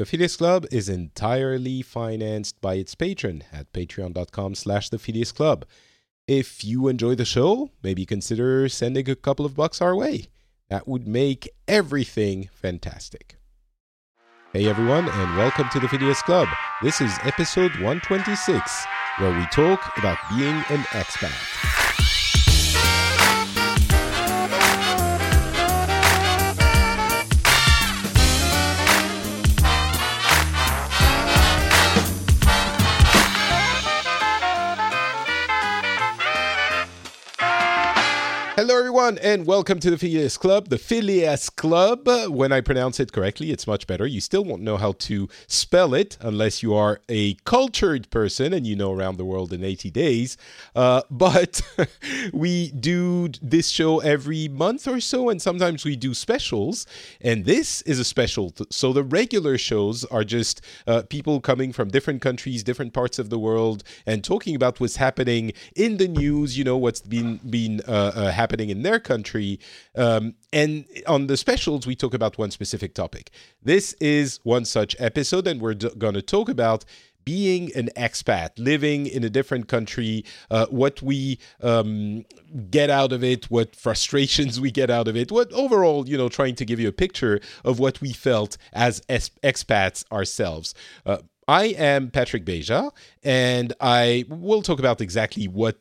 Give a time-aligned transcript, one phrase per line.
[0.00, 4.96] The Phileas Club is entirely financed by its patron at patreon.com slash the
[5.34, 5.66] Club.
[6.26, 10.28] If you enjoy the show, maybe consider sending a couple of bucks our way.
[10.70, 13.36] That would make everything fantastic.
[14.54, 16.48] Hey everyone, and welcome to the Phileas Club.
[16.80, 18.86] This is episode 126,
[19.18, 21.79] where we talk about being an expat.
[38.60, 40.68] Hello, everyone, and welcome to the Phileas Club.
[40.68, 42.06] The Phileas Club.
[42.28, 44.06] When I pronounce it correctly, it's much better.
[44.06, 48.66] You still won't know how to spell it unless you are a cultured person and
[48.66, 50.36] you know around the world in 80 days.
[50.76, 51.62] Uh, but
[52.34, 56.86] we do this show every month or so, and sometimes we do specials.
[57.22, 58.52] And this is a special.
[58.68, 63.30] So the regular shows are just uh, people coming from different countries, different parts of
[63.30, 66.58] the world, and talking about what's happening in the news.
[66.58, 69.60] You know what's been been uh, uh happening happening in their country.
[69.94, 73.30] Um, and on the specials, we talk about one specific topic.
[73.62, 76.84] This is one such episode, and we're d- going to talk about
[77.24, 82.24] being an expat, living in a different country, uh, what we um,
[82.70, 86.28] get out of it, what frustrations we get out of it, what overall, you know,
[86.28, 90.74] trying to give you a picture of what we felt as expats ourselves.
[91.06, 91.18] Uh,
[91.50, 92.92] I am Patrick Beja,
[93.24, 95.80] and I will talk about exactly what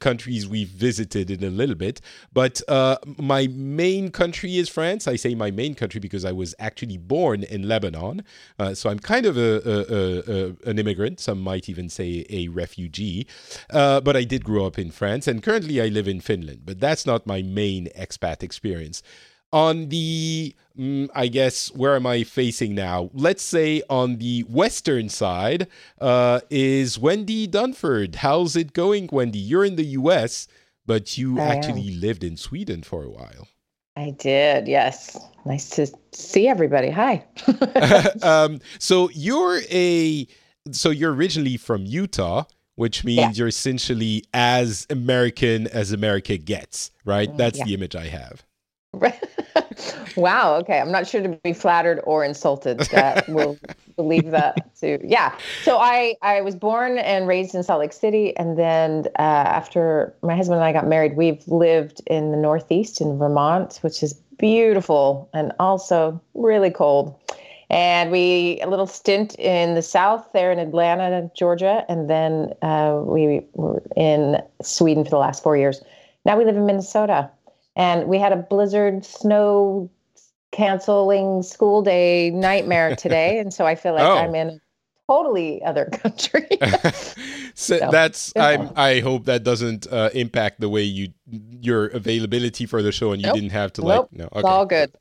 [0.00, 2.00] countries we've visited in a little bit.
[2.32, 5.06] But uh, my main country is France.
[5.06, 8.24] I say my main country because I was actually born in Lebanon.
[8.58, 11.20] Uh, so I'm kind of a, a, a, an immigrant.
[11.20, 13.28] Some might even say a refugee.
[13.70, 16.62] Uh, but I did grow up in France, and currently I live in Finland.
[16.64, 19.04] But that's not my main expat experience
[19.52, 23.10] on the mm, I guess where am I facing now?
[23.12, 25.68] Let's say on the western side
[26.00, 28.16] uh, is Wendi Dunford.
[28.16, 29.34] How's it going, Wendi?
[29.34, 30.48] You're in the U.S.,
[30.84, 32.00] but you I actually am.
[32.00, 33.48] lived in Sweden for a while.
[33.96, 35.18] I did, yes.
[35.44, 36.90] Nice to see everybody.
[36.90, 37.24] Hi.
[38.22, 40.26] um, so you're a
[40.70, 42.44] so you're originally from Utah,
[42.74, 43.30] which means yeah.
[43.34, 47.30] you're essentially as American as America gets, right?
[47.30, 47.64] Mm, That's yeah.
[47.64, 48.44] the image I have.
[50.16, 50.56] wow.
[50.56, 50.80] Okay.
[50.80, 52.80] I'm not sure to be flattered or insulted.
[52.92, 53.58] That we'll
[53.96, 54.98] believe that too.
[55.04, 55.36] Yeah.
[55.62, 60.14] So I I was born and raised in Salt Lake City, and then uh, after
[60.22, 64.14] my husband and I got married, we've lived in the Northeast in Vermont, which is
[64.38, 67.18] beautiful and also really cold.
[67.68, 73.00] And we a little stint in the South there in Atlanta, Georgia, and then uh,
[73.02, 75.82] we were in Sweden for the last four years.
[76.24, 77.28] Now we live in Minnesota
[77.76, 79.88] and we had a blizzard snow
[80.50, 84.16] canceling school day nightmare today and so i feel like oh.
[84.16, 84.60] i'm in a
[85.08, 86.48] totally other country
[87.54, 91.12] so, so, that's i i hope that doesn't uh, impact the way you
[91.60, 93.34] your availability for the show and you nope.
[93.34, 94.08] didn't have to nope.
[94.10, 94.38] like no okay.
[94.40, 94.92] it's all good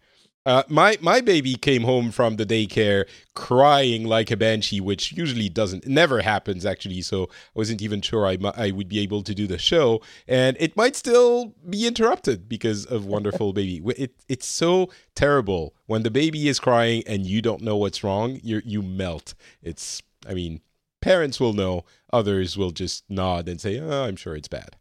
[0.46, 5.50] uh, my my baby came home from the daycare crying like a banshee, which usually
[5.50, 7.02] doesn't never happens actually.
[7.02, 10.56] So I wasn't even sure I I would be able to do the show, and
[10.60, 13.82] it might still be interrupted because of wonderful baby.
[13.98, 18.40] It it's so terrible when the baby is crying and you don't know what's wrong.
[18.44, 19.34] You you melt.
[19.64, 20.62] It's I mean
[21.02, 24.76] parents will know, others will just nod and say, oh, "I'm sure it's bad."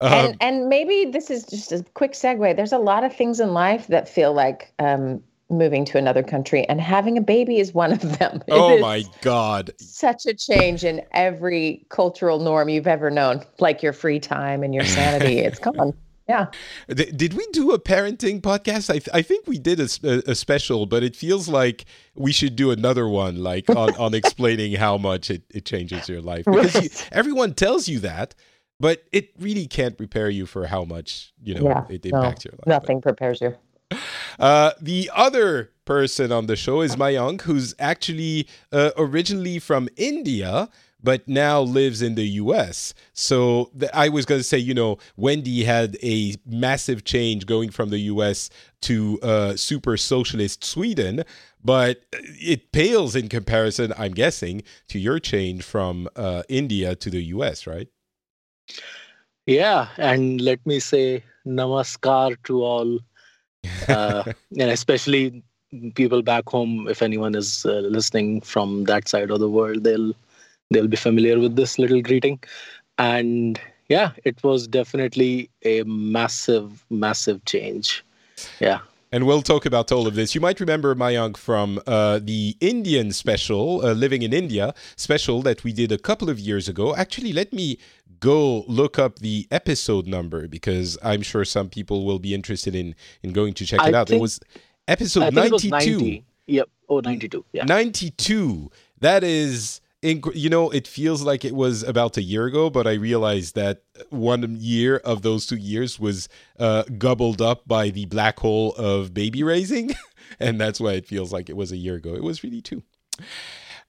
[0.00, 2.56] And um, and maybe this is just a quick segue.
[2.56, 6.68] There's a lot of things in life that feel like um, moving to another country,
[6.68, 8.42] and having a baby is one of them.
[8.48, 9.72] It oh my god!
[9.78, 14.74] Such a change in every cultural norm you've ever known, like your free time and
[14.74, 15.38] your sanity.
[15.40, 15.94] it's gone.
[16.28, 16.46] Yeah.
[16.88, 18.88] Did we do a parenting podcast?
[18.88, 21.84] I, th- I think we did a, a, special, but it feels like
[22.14, 26.22] we should do another one, like on, on explaining how much it, it changes your
[26.22, 26.46] life.
[26.46, 28.34] Because you, everyone tells you that,
[28.80, 32.50] but it really can't prepare you for how much you know yeah, it impacts no,
[32.50, 32.66] your life.
[32.66, 33.56] Nothing but, prepares you.
[34.38, 40.68] Uh, the other person on the show is Mayank, who's actually uh, originally from India,
[41.02, 42.94] but now lives in the US.
[43.12, 47.70] So th- I was going to say, you know, Wendi had a massive change going
[47.70, 48.48] from the US
[48.82, 51.24] to uh, super socialist Sweden,
[51.62, 57.22] but it pales in comparison, I'm guessing, to your change from uh, India to the
[57.24, 57.88] US, right?
[59.46, 62.98] Yeah, and let me say namaskar to all,
[63.88, 64.24] uh,
[64.58, 65.42] and especially
[65.94, 66.88] people back home.
[66.88, 70.14] If anyone is uh, listening from that side of the world, they'll
[70.70, 72.40] they'll be familiar with this little greeting.
[72.98, 78.04] And yeah, it was definitely a massive, massive change.
[78.60, 78.80] Yeah.
[79.12, 80.34] and we'll talk about all of this.
[80.34, 85.62] You might remember Mayank from uh, the Indian special, uh, Living in India special that
[85.62, 86.96] we did a couple of years ago.
[86.96, 87.78] Actually, let me
[88.24, 92.94] go look up the episode number because I'm sure some people will be interested in
[93.22, 94.08] in going to check I it out.
[94.08, 94.40] think- it was
[94.88, 95.92] episode I think it was 92.
[95.92, 96.24] 90.
[96.46, 96.68] Yep.
[96.88, 97.44] Oh, 92.
[97.52, 97.64] Yeah.
[97.64, 98.70] 92.
[99.00, 102.86] That is, inc- you know, it feels like it was about a year ago, but
[102.86, 106.28] I realized that one year of those two years was
[106.58, 109.94] uh, gobbled up by the black hole of baby raising.
[110.40, 112.14] and that's why it feels like it was a year ago.
[112.14, 112.82] It was really two.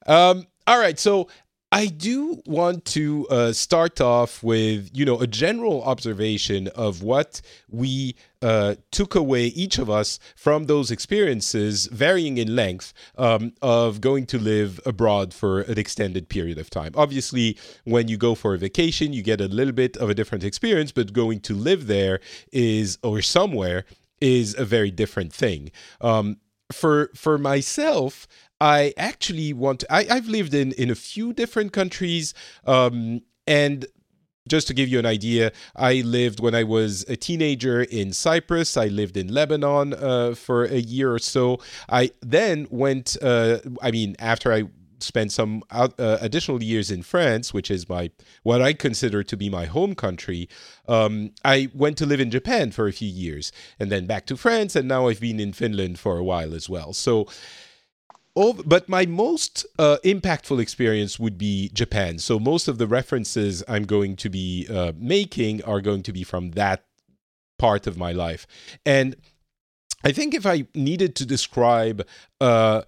[0.08, 0.98] Um, all right.
[1.00, 1.28] So
[1.76, 7.42] I do want to uh, start off with, you know, a general observation of what
[7.70, 14.00] we uh, took away, each of us, from those experiences, varying in length, um, of
[14.00, 16.94] going to live abroad for an extended period of time.
[16.96, 20.46] Obviously, when you go for a vacation, you get a little bit of a different
[20.46, 22.22] experience, but going to live there
[22.54, 23.84] is, or somewhere,
[24.22, 25.72] is a very different thing.
[26.00, 26.38] Um,
[26.72, 28.28] for for myself,
[28.62, 32.34] I actually want to, I, I've lived in in a few different countries,
[32.66, 33.86] um, and
[34.48, 38.78] just to give you an idea, I lived when I was a teenager in Cyprus.
[38.78, 41.60] I lived in Lebanon uh, for a year or so.
[41.90, 43.18] I then went.
[43.22, 44.66] Uh, I mean, after I
[45.00, 48.12] spent some out, uh, additional years in France, which is my
[48.44, 50.48] what I consider to be my home country.
[50.88, 54.38] Um, I went to live in Japan for a few years, and then back to
[54.38, 56.94] France, and now I've been in Finland for a while as well.
[56.94, 57.28] So
[58.36, 62.20] but my most uh, impactful experience would be Japan.
[62.20, 66.24] So most of the references I'm going to be uh, making are going to be
[66.24, 66.84] from that
[67.58, 68.46] part of my life.
[68.86, 69.16] And
[70.04, 72.06] I think if I needed to describe
[72.42, 72.82] uh,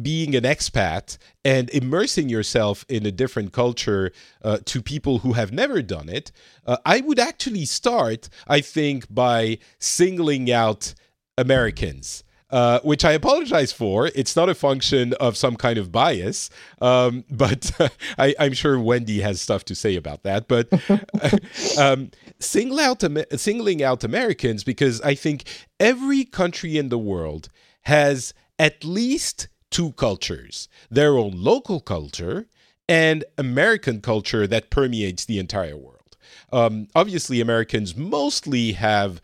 [0.00, 4.12] being an expat and immersing yourself in a different culture
[4.42, 6.32] uh, to people who have never done it,
[6.66, 10.94] uh, I would actually start, I think, by singling out
[11.36, 12.24] Americans.
[12.50, 14.10] Uh, which I apologize for.
[14.14, 16.48] It's not a function of some kind of bias,
[16.80, 17.70] um, but
[18.16, 20.48] I, I'm sure Wendi has stuff to say about that.
[20.48, 20.72] But
[21.78, 22.10] um,
[22.40, 23.04] single out,
[23.38, 25.44] singling out Americans because I think
[25.78, 27.50] every country in the world
[27.82, 32.46] has at least two cultures their own local culture
[32.88, 36.16] and American culture that permeates the entire world.
[36.50, 39.20] Um, obviously, Americans mostly have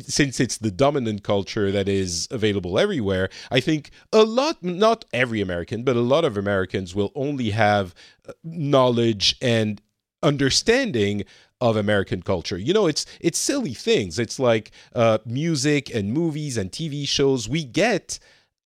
[0.00, 5.40] since it's the dominant culture that is available everywhere, I think a lot, not every
[5.40, 7.94] American, but a lot of Americans will only have
[8.28, 9.80] uh, knowledge and
[10.22, 11.24] understanding
[11.60, 12.58] of American culture.
[12.58, 14.18] You know, it's it's silly things.
[14.18, 17.48] It's like uh, music and movies and TV shows.
[17.48, 18.18] We get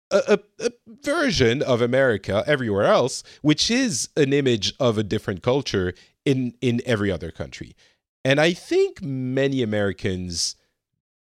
[0.09, 0.71] a, a, a,
[1.03, 5.93] version of America everywhere else, which is an image of a different culture
[6.25, 7.75] in in every other country.
[8.23, 10.55] And I think many Americans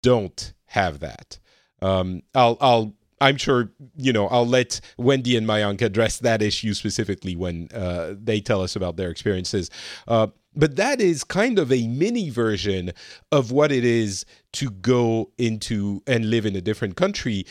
[0.05, 1.39] don't have that.
[1.81, 4.27] Um, I'll, I'll, I'm sure you know.
[4.27, 8.97] I'll let Wendi and Mayank address that issue specifically when uh, they tell us about
[8.97, 9.71] their experiences.
[10.07, 12.91] Uh, but that is kind of a mini version
[13.31, 17.45] of what it is to go into and live in a different country.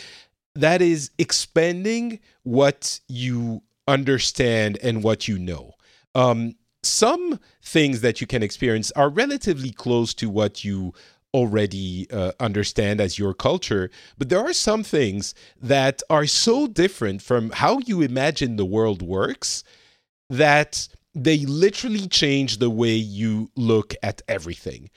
[0.55, 5.73] That is expanding what you understand and what you know.
[6.15, 6.55] Um,
[6.85, 10.93] some things that you can experience are relatively close to what you
[11.35, 17.21] already uh, understand as your culture, but there are some things that are so different
[17.21, 19.65] from how you imagine the world works
[20.31, 24.89] that they literally change the way you look at everything.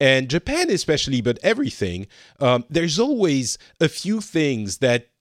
[0.00, 2.08] And Japan, especially, but everything,
[2.40, 5.11] um, there's always a few things that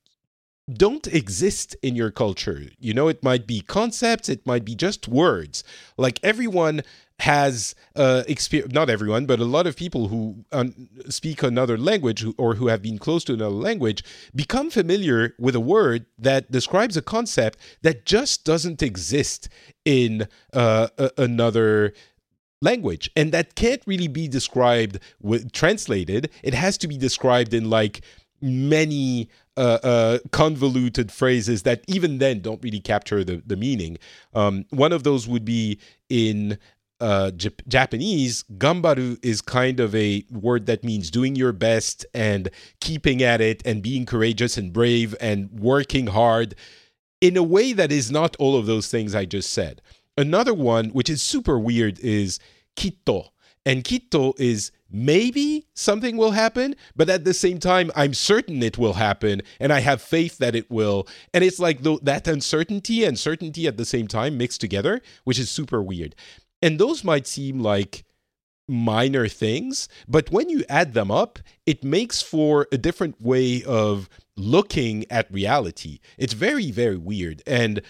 [0.77, 2.63] don't exist in your culture.
[2.79, 5.63] You know, it might be concepts, it might be just words.
[5.97, 6.81] Like everyone
[7.21, 12.25] has uh, experience, not everyone, but a lot of people who un- speak another language
[12.37, 16.97] or who have been close to another language become familiar with a word that describes
[16.97, 19.49] a concept that just doesn't exist
[19.85, 21.93] in uh, a- another
[22.59, 27.69] language and that can't really be described with translated it has to be described in
[27.69, 28.01] like
[28.41, 33.97] many uh, uh, convoluted phrases that even then don't really capture the, the meaning.
[34.33, 35.79] Um, one of those would be
[36.09, 36.57] in
[37.01, 42.49] uh, Jap- Japanese, gambaru is kind of a word that means doing your best and
[42.79, 46.53] keeping at it and being courageous and brave and working hard
[47.19, 49.81] in a way that is not all of those things I just said.
[50.15, 52.39] Another one, which is super weird, is
[52.75, 53.33] kitto.
[53.65, 58.77] And kitto is maybe something will happen, but at the same time, I'm certain it
[58.77, 61.07] will happen, and I have faith that it will.
[61.33, 65.39] And it's like th- that uncertainty and certainty at the same time mixed together, which
[65.39, 66.15] is super weird.
[66.61, 68.03] And those might seem like
[68.67, 74.07] minor things, but when you add them up, it makes for a different way of
[74.37, 75.99] looking at reality.
[76.17, 77.41] It's very, very weird.
[77.45, 77.81] And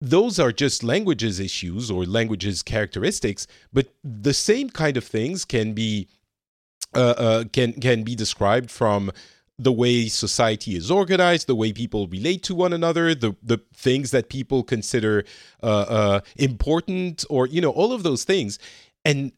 [0.00, 5.72] those are just languages issues or languages characteristics, but the same kind of things can
[5.72, 6.08] be
[6.94, 9.12] can can be described from
[9.58, 14.10] the way society is organized, the way people relate to one another, the the things
[14.10, 15.24] that people consider
[15.62, 18.58] uh, uh, important, or you know, all of those things.
[19.04, 19.32] And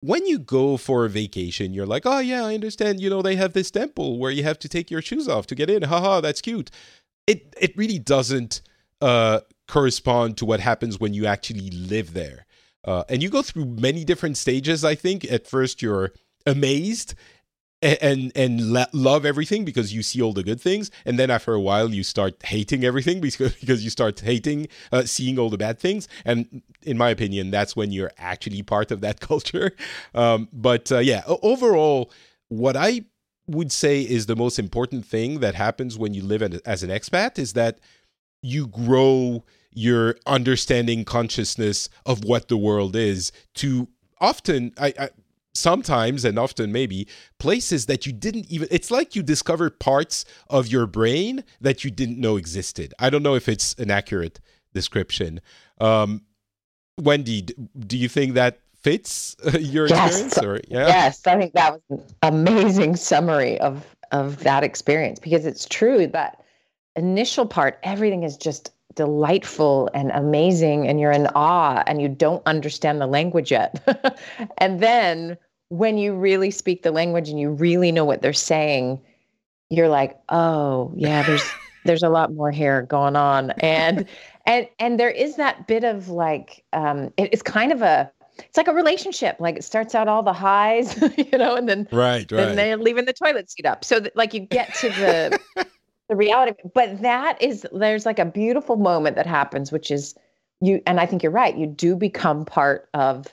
[0.00, 3.00] when you go for a vacation, you're like, oh yeah, I understand.
[3.00, 5.54] You know, they have this temple where you have to take your shoes off to
[5.54, 5.82] get in.
[5.82, 6.70] Haha, that's cute.
[7.26, 8.62] It it really doesn't
[9.00, 12.46] uh, correspond to what happens when you actually live there.
[12.84, 14.84] Uh, and you go through many different stages.
[14.84, 16.12] I think at first you're
[16.46, 17.14] amazed
[17.82, 20.90] and and love everything because you see all the good things.
[21.04, 25.04] And then after a while you start hating everything because because you start hating uh,
[25.04, 26.08] seeing all the bad things.
[26.24, 29.72] And in my opinion that's when you're actually part of that culture.
[30.14, 32.10] Um, but uh, yeah overall
[32.48, 33.02] what i
[33.46, 37.38] would say is the most important thing that happens when you live as an expat
[37.38, 37.78] is that
[38.42, 43.88] you grow your understanding consciousness of what the world is to
[44.20, 45.08] often I, I
[45.54, 47.06] sometimes and often maybe
[47.38, 51.90] places that you didn't even it's like you discovered parts of your brain that you
[51.90, 52.94] didn't know existed.
[52.98, 54.40] I don't know if it's an accurate
[54.72, 55.40] description.
[55.80, 56.22] Um
[57.00, 57.50] wendi
[57.86, 60.20] do you think that fits your yes.
[60.20, 60.86] experience or yeah?
[60.86, 66.06] Yes i think that was an amazing summary of of that experience because it's true
[66.06, 66.44] that
[66.96, 72.42] initial part everything is just delightful and amazing and you're in awe and you don't
[72.46, 73.80] understand the language yet.
[74.58, 75.36] and then
[75.68, 79.00] when you really speak the language and you really know what they're saying,
[79.70, 81.50] you're like, "Oh, yeah, there's
[81.84, 84.06] there's a lot more here going on." And
[84.46, 88.56] and and there is that bit of like um it, it's kind of a it's
[88.56, 89.36] like a relationship.
[89.40, 92.28] Like it starts out all the highs, you know, and then right, right.
[92.30, 93.84] then they're leaving the toilet seat up.
[93.84, 95.66] So that, like you get to the
[96.12, 100.14] the reality but that is there's like a beautiful moment that happens which is
[100.60, 103.32] you and i think you're right you do become part of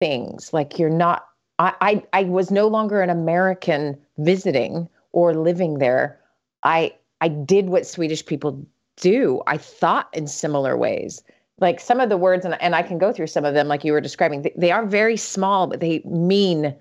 [0.00, 0.52] things.
[0.52, 1.26] Like you're not
[1.58, 6.20] I, I i was no longer an american visiting or living there.
[6.62, 8.66] I i did what swedish people
[8.96, 11.22] do i thought in similar ways.
[11.58, 13.84] Like some of the words and, and i can go through some of them like
[13.84, 16.74] you were describing they, they are very small but they mean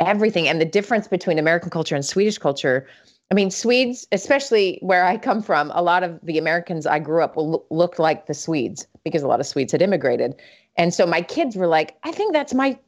[0.00, 0.48] everything.
[0.48, 2.86] And the difference between american culture and swedish culture
[3.34, 7.20] I mean, Swedes, especially where I come from, a lot of the Americans I grew
[7.20, 10.36] up will look like the Swedes because a lot of Swedes had immigrated.
[10.76, 12.78] And so my kids were like, I think that's my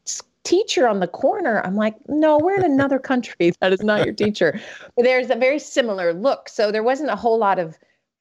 [0.45, 1.63] teacher on the corner.
[1.65, 3.51] I'm like, no, we're in another country.
[3.61, 4.61] That is not your teacher.
[4.95, 6.49] But there's a very similar look.
[6.49, 7.77] So there wasn't a whole lot of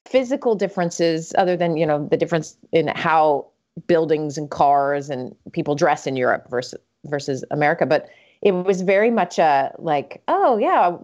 [0.07, 3.45] physical differences other than, you know, the difference in how
[3.85, 7.85] buildings and cars and people dress in Europe versus versus America.
[7.85, 8.09] But
[8.41, 10.97] it was very much a like, oh yeah,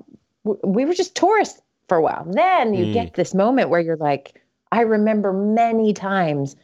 [0.43, 2.25] we were just tourists for a while.
[2.29, 2.93] Then you mm.
[2.93, 6.55] get this moment where you're like, I remember many times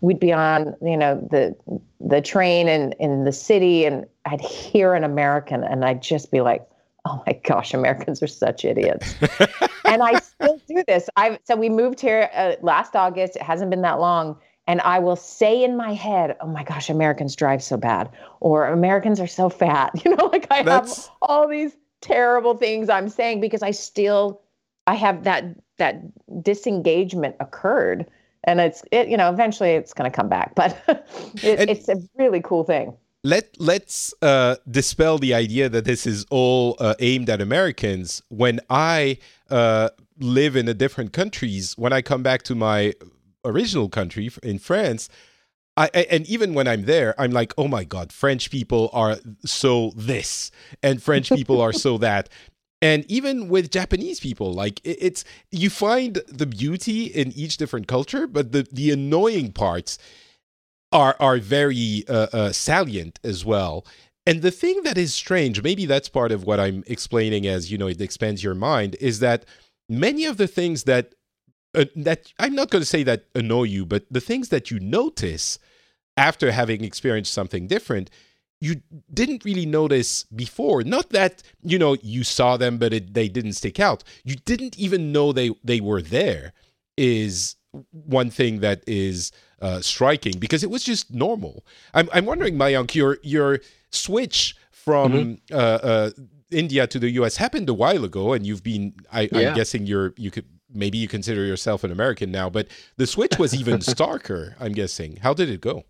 [0.00, 1.56] we'd be on, you know, the
[2.00, 6.40] the train in in the city, and I'd hear an American, and I'd just be
[6.40, 6.66] like,
[7.06, 9.14] oh my gosh, Americans are such idiots.
[9.84, 11.08] and I still do this.
[11.16, 13.36] I so we moved here uh, last August.
[13.36, 14.36] It hasn't been that long.
[14.68, 18.66] And I will say in my head, oh my gosh, Americans drive so bad, or
[18.66, 19.92] Americans are so fat.
[20.04, 21.06] You know, like I That's...
[21.06, 24.42] have all these terrible things I'm saying because I still
[24.86, 25.44] I have that
[25.78, 26.02] that
[26.42, 28.06] disengagement occurred
[28.44, 30.82] and it's it you know eventually it's going to come back but
[31.42, 36.24] it, it's a really cool thing let let's uh, dispel the idea that this is
[36.30, 38.22] all uh, aimed at Americans.
[38.28, 39.18] When I
[39.50, 42.94] uh, live in a different countries, when I come back to my
[43.44, 45.08] original country in France,
[45.76, 49.92] I, and even when I'm there, I'm like, oh my God, French people are so
[49.94, 50.50] this,
[50.82, 52.28] and French people are so that.
[52.82, 58.26] And even with Japanese people, like it's you find the beauty in each different culture,
[58.26, 59.98] but the the annoying parts
[60.92, 63.84] are are very uh, uh, salient as well.
[64.26, 67.78] And the thing that is strange, maybe that's part of what I'm explaining as you
[67.78, 69.44] know it expands your mind, is that
[69.88, 71.14] many of the things that
[71.76, 74.80] uh, that I'm not going to say that annoy you, but the things that you
[74.80, 75.58] notice
[76.16, 78.10] after having experienced something different,
[78.60, 78.80] you
[79.12, 80.82] didn't really notice before.
[80.82, 84.02] Not that you know you saw them, but it, they didn't stick out.
[84.24, 86.52] You didn't even know they they were there.
[86.96, 87.56] Is
[87.90, 91.66] one thing that is uh, striking because it was just normal.
[91.92, 95.54] I'm I'm wondering, Mayank, your your switch from mm-hmm.
[95.54, 96.10] uh, uh,
[96.50, 97.36] India to the U.S.
[97.36, 98.94] happened a while ago, and you've been.
[99.12, 103.06] I, am guessing you're you could maybe you consider yourself an American now, but the
[103.06, 104.54] switch was even starker.
[104.60, 105.16] I'm guessing.
[105.16, 105.84] How did it go?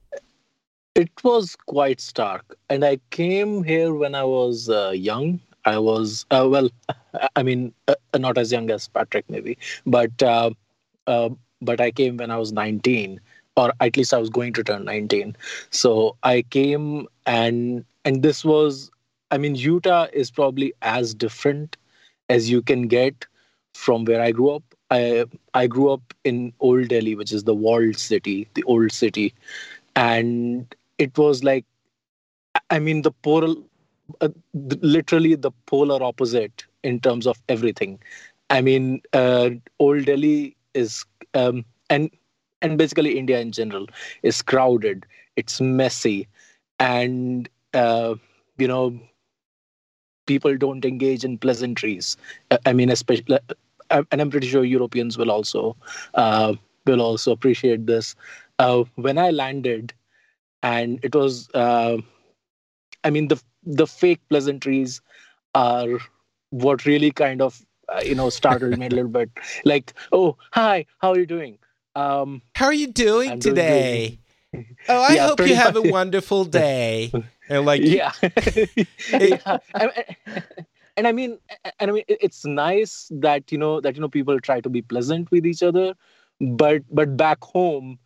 [0.95, 5.40] It was quite stark, and I came here when I was uh, young.
[5.66, 6.71] I was uh, well,
[7.37, 10.50] I mean, uh, not as young as Patrick maybe, but uh,
[11.07, 13.21] uh, but I came when I was 19,
[13.57, 15.37] or at least I was going to turn 19.
[15.71, 18.90] So I came and and this was,
[19.31, 21.76] I mean, Utah is probably as different
[22.28, 23.26] as you can get
[23.75, 24.62] from where I grew up.
[24.90, 25.25] I
[25.55, 29.35] I grew up in Old Delhi, which is the walled city, the old city,
[29.97, 31.64] and it was like,
[32.71, 33.55] I mean, the polar,
[34.21, 37.99] uh, literally the polar opposite in terms of everything.
[38.50, 42.11] I mean, uh, Old Delhi is um, and
[42.62, 43.87] and basically India in general
[44.23, 45.07] is crowded.
[45.37, 46.28] It's messy,
[46.78, 48.14] and uh,
[48.59, 48.99] you know
[50.26, 52.16] people don't engage in pleasantries.
[52.64, 53.38] I mean, especially,
[53.90, 55.76] and I'm pretty sure Europeans will also
[56.14, 56.55] uh,
[56.87, 58.14] will also appreciate this.
[58.59, 59.93] Uh, when I landed,
[60.62, 61.99] and it was, uh,
[63.05, 65.00] I mean, the the fake pleasantries
[65.55, 65.99] are
[66.50, 69.31] what really kind of uh, you know startled me a little bit.
[69.64, 71.59] Like, oh, hi, how are you doing?
[71.95, 74.09] Um, how are you doing I'm today?
[74.09, 74.19] Doing
[74.88, 75.87] oh, I yeah, hope you have much.
[75.87, 77.12] a wonderful day.
[77.49, 78.11] And like, yeah,
[79.12, 79.59] yeah.
[79.73, 79.93] And,
[80.97, 81.38] and I mean,
[81.79, 84.83] and I mean, it's nice that you know that you know people try to be
[84.83, 85.95] pleasant with each other,
[86.41, 87.99] but but back home,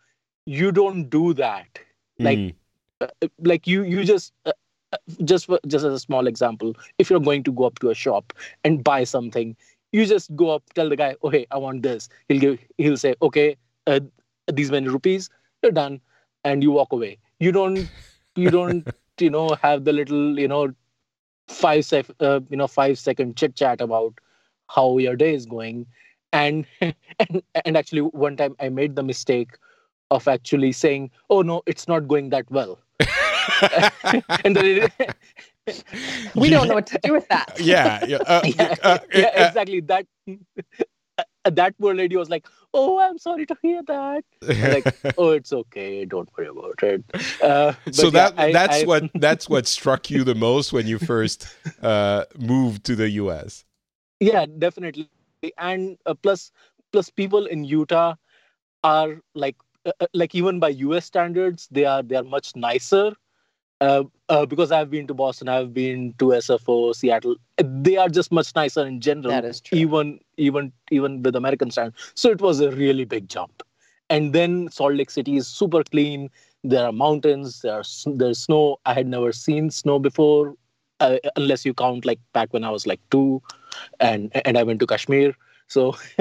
[0.46, 1.78] you don't do that.
[2.18, 2.54] Like, mm.
[3.00, 4.32] uh, like you you just.
[4.46, 4.52] Uh,
[4.92, 7.90] uh, just for, just as a small example, if you're going to go up to
[7.90, 8.32] a shop
[8.64, 9.54] and buy something,
[9.92, 12.96] you just go up, tell the guy, "Oh hey, I want this." He'll give, he'll
[12.96, 13.56] say, "Okay,
[13.86, 14.00] uh,
[14.52, 15.30] these many rupees."
[15.62, 16.00] You're done
[16.44, 17.88] and you walk away you don't
[18.36, 18.86] you don't
[19.18, 20.72] you know have the little you know
[21.50, 24.14] five sec uh, you know five second chit chat about
[24.68, 25.86] how your day is going.
[26.32, 29.56] And and and actually one time i made the mistake
[30.10, 32.78] of actually saying oh no it's not going that well.
[34.44, 34.90] And then
[35.66, 35.84] it,
[36.34, 37.58] we don't know what to do with that.
[37.58, 39.80] Yeah yeah, uh, yeah, uh, yeah uh, exactly.
[39.80, 40.06] That
[41.50, 46.04] that poor lady was like, "Oh, I'm sorry to hear that." like, "Oh, it's okay.
[46.04, 47.04] Don't worry about it."
[47.42, 50.86] Uh, so yeah, that I, that's I, what that's what struck you the most when
[50.86, 51.46] you first
[51.82, 53.64] uh, moved to the U.S.
[54.20, 55.08] Yeah, definitely.
[55.56, 56.52] And uh, plus,
[56.92, 58.16] plus people in Utah
[58.84, 61.06] are like uh, uh, like even by U.S.
[61.06, 63.14] standards, they are they are much nicer
[63.80, 67.36] uh, uh, because I've been to Boston, I've been to SFO, Seattle.
[67.56, 69.30] They are just much nicer in general.
[69.30, 69.78] That is true.
[69.78, 72.12] Even even even with American standards.
[72.14, 73.62] So it was a really big jump.
[74.08, 76.30] And then Salt Lake City is super clean.
[76.64, 77.60] There are mountains.
[77.62, 78.78] There are there's snow.
[78.84, 80.56] I had never seen snow before,
[80.98, 83.40] uh, unless you count like back when I was like two,
[84.00, 85.34] and and I went to Kashmir.
[85.68, 85.96] So,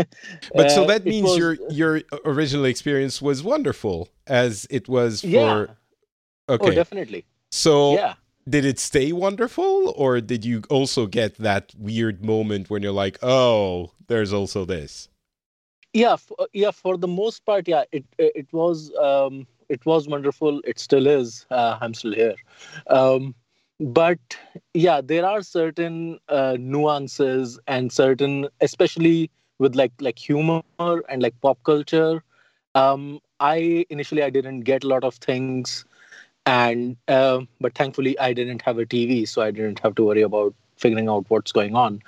[0.53, 5.21] but so uh, that means was, your your original experience was wonderful, as it was
[5.21, 5.27] for.
[5.29, 5.65] Yeah.
[6.47, 6.71] Okay.
[6.71, 7.25] Oh, definitely.
[7.51, 8.13] So yeah.
[8.50, 13.18] Did it stay wonderful or did you also get that weird moment when you're like,
[13.24, 15.10] "Oh, there's also this?"
[15.94, 20.08] Yeah, f- uh, yeah, for the most part, yeah, it it was um it was
[20.08, 20.62] wonderful.
[20.66, 21.46] It still is.
[21.52, 22.36] Uh, I'm still here.
[22.88, 23.36] Um
[23.80, 24.20] but
[24.74, 31.40] yeah, there are certain uh, nuances and certain especially with like like humor and like
[31.42, 32.24] pop culture
[32.76, 35.86] um i initially i didn't get a lot of things
[36.50, 40.22] and uh, but thankfully i didn't have a tv so i didn't have to worry
[40.22, 42.02] about figuring out what's going on.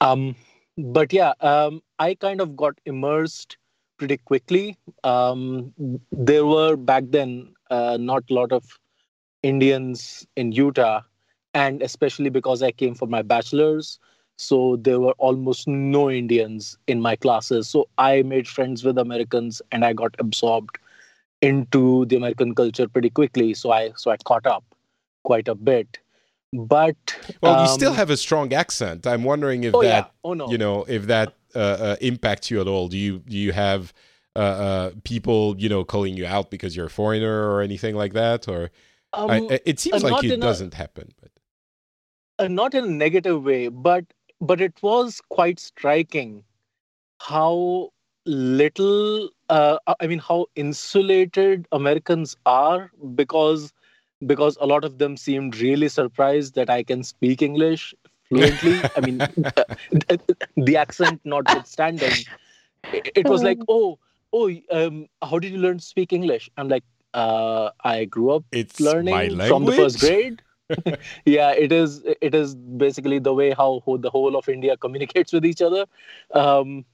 [0.00, 0.36] Um,
[0.78, 3.56] but yeah um, i kind of got immersed
[3.98, 4.76] pretty quickly.
[5.04, 5.72] Um,
[6.10, 8.78] there were back then uh, not a lot of
[9.42, 11.00] indians in utah
[11.54, 13.98] and especially because i came for my bachelor's
[14.36, 17.68] so there were almost no indians in my classes.
[17.68, 20.78] So i made friends with americans and i got absorbed
[21.42, 23.52] into the American culture pretty quickly.
[23.52, 24.64] So I so I caught up
[25.24, 25.98] quite a bit.
[26.54, 26.96] But
[27.42, 29.06] well, um, you still um, have a strong accent.
[29.06, 30.04] I'm wondering if oh, that yeah.
[30.24, 30.50] oh, no.
[30.50, 32.88] you know if that uh, uh, impacts you at all.
[32.88, 33.92] Do you do you have
[34.36, 38.12] uh, uh people you know calling you out because you're a foreigner or anything like
[38.12, 38.48] that?
[38.48, 38.70] Or
[39.14, 41.12] um, I, it seems uh, like it doesn't a, happen.
[41.20, 41.30] But
[42.38, 44.04] uh, not in a negative way, but
[44.40, 46.44] but it was quite striking
[47.18, 47.90] how
[48.26, 53.72] little uh, i mean how insulated americans are because
[54.32, 57.94] because a lot of them seemed really surprised that i can speak english
[58.32, 58.80] fluently.
[58.96, 59.20] I mean
[59.56, 60.16] uh,
[60.56, 62.24] the accent notwithstanding
[62.92, 63.98] it, it was like oh
[64.32, 66.50] oh um, how did you learn to speak english?
[66.56, 66.84] I'm like
[67.14, 70.42] uh, i grew up it's learning from the first grade.
[71.26, 75.32] Yeah it is it is basically the way how, how the whole of india communicates
[75.32, 75.84] with each other.
[76.32, 76.84] Um,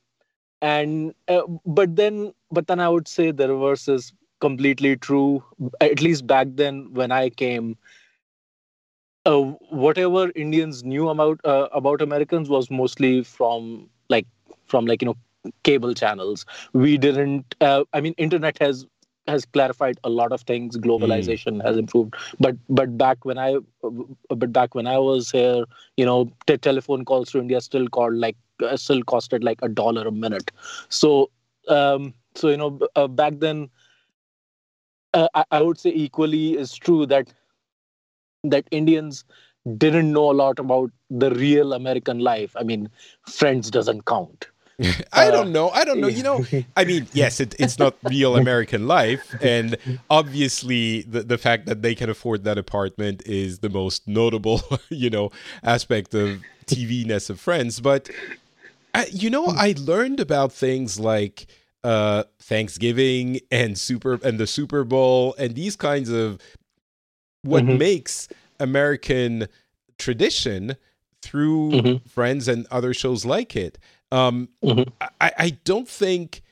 [0.60, 5.42] and uh, but then but then i would say the reverse is completely true.
[5.80, 7.76] At least back then, when I came,
[9.26, 14.26] uh, whatever Indians knew about uh, about Americans was mostly from like
[14.66, 16.46] from like you know cable channels.
[16.72, 17.54] We didn't.
[17.61, 18.87] Uh, I mean, internet has
[19.26, 20.76] has clarified a lot of things.
[20.76, 21.64] Globalization mm.
[21.64, 23.56] has improved, but but back when I
[24.28, 25.64] but back when I was here,
[25.96, 29.68] you know, the telephone calls to India still called like uh, still costed like a
[29.68, 30.50] dollar a minute.
[30.88, 31.30] So
[31.68, 33.70] um, so you know, uh, back then.
[35.14, 37.32] Uh, I, I would say equally is true that
[38.44, 39.24] that Indians
[39.76, 42.54] didn't know a lot about the real American life.
[42.56, 42.88] I mean,
[43.26, 44.48] Friends doesn't count.
[45.12, 45.70] I don't know.
[45.70, 46.06] I don't know.
[46.06, 49.34] You know, I mean, yes, it, it's not real American life.
[49.42, 49.76] And
[50.08, 55.10] obviously, the, the fact that they can afford that apartment is the most notable, you
[55.10, 55.30] know,
[55.64, 57.80] aspect of TV ness of Friends.
[57.80, 58.08] But,
[58.94, 61.48] I, you know, I learned about things like
[61.88, 66.38] uh, Thanksgiving and Super and the Super Bowl and these kinds of
[67.40, 67.79] what mm-hmm.
[67.79, 68.29] makes
[68.61, 69.46] American
[69.96, 70.77] tradition
[71.22, 72.09] through mm-hmm.
[72.09, 73.79] Friends and other shows like it.
[74.12, 74.90] Um, mm-hmm.
[75.01, 76.42] I, I don't think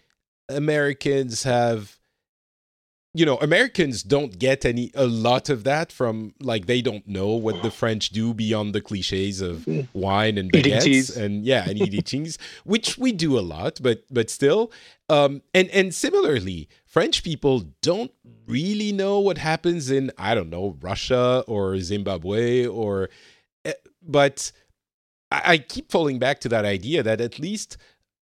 [0.49, 1.99] Americans have
[3.17, 7.29] you know americans don't get any a lot of that from like they don't know
[7.29, 9.89] what the french do beyond the cliches of mm.
[9.95, 14.29] wine and baguettes and yeah and eating cheese which we do a lot but but
[14.29, 14.71] still
[15.09, 18.13] um and and similarly french people don't
[18.47, 23.09] really know what happens in i don't know russia or zimbabwe or
[23.65, 24.53] eh, but
[25.31, 27.79] I, I keep falling back to that idea that at least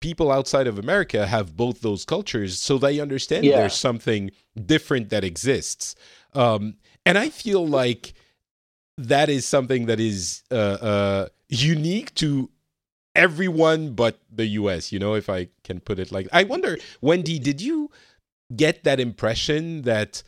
[0.01, 3.59] people outside of America have both those cultures, so they understand yeah.
[3.59, 4.31] there's something
[4.67, 5.95] different that exists.
[6.35, 8.15] Um, and I feel like
[8.97, 12.51] that is something that is uh, uh, unique to
[13.15, 17.43] everyone but the US, you know, if I can put it like I wonder, Wendi,
[17.43, 17.91] did you
[18.55, 20.23] get that impression that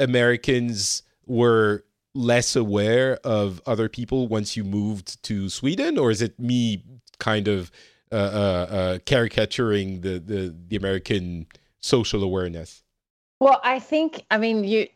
[0.00, 6.38] Americans were less aware of other people once you moved to Sweden, or is it
[6.38, 6.82] me
[7.18, 7.70] kind of
[8.10, 11.46] uh, uh, uh, caricaturing the, the the American
[11.80, 12.82] social awareness?
[13.40, 14.88] Well, I think I mean you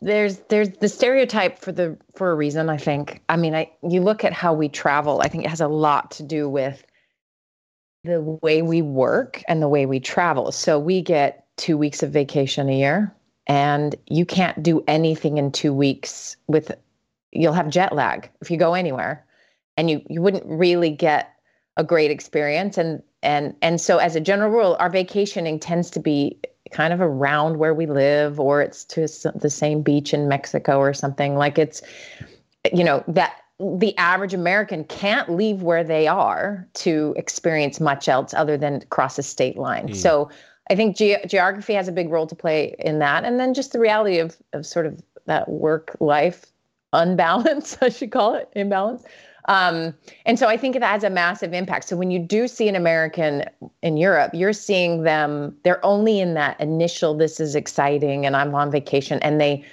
[0.00, 4.00] there's there's the stereotype for the for a reason i think i mean i you
[4.02, 6.84] look at how we travel i think it has a lot to do with
[8.04, 12.10] the way we work and the way we travel so we get two weeks of
[12.10, 13.14] vacation a year
[13.46, 16.72] and you can't do anything in two weeks with
[17.30, 19.24] you'll have jet lag if you go anywhere
[19.76, 21.31] and you you wouldn't really get
[21.76, 26.00] a great experience and and and so as a general rule our vacationing tends to
[26.00, 26.38] be
[26.70, 30.92] kind of around where we live or it's to the same beach in Mexico or
[30.92, 31.82] something like it's
[32.72, 38.34] you know that the average American can't leave where they are to experience much else
[38.34, 39.88] other than cross a state line.
[39.88, 39.96] Mm.
[39.96, 40.30] So
[40.68, 43.72] I think ge- geography has a big role to play in that, and then just
[43.72, 46.46] the reality of of sort of that work life
[46.92, 49.04] unbalance, I should call it imbalance.
[49.46, 51.88] Um, and so I think it has a massive impact.
[51.88, 53.44] So when you do see an American
[53.82, 58.54] in Europe, you're seeing them, they're only in that initial, this is exciting and I'm
[58.54, 59.18] on vacation.
[59.20, 59.64] And they,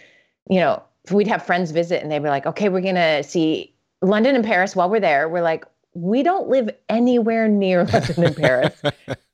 [0.50, 3.74] you know, we'd have friends visit and they'd be like, okay, we're going to see
[4.02, 5.30] London and Paris while we're there.
[5.30, 8.82] We're like, we don't live anywhere near London and Paris.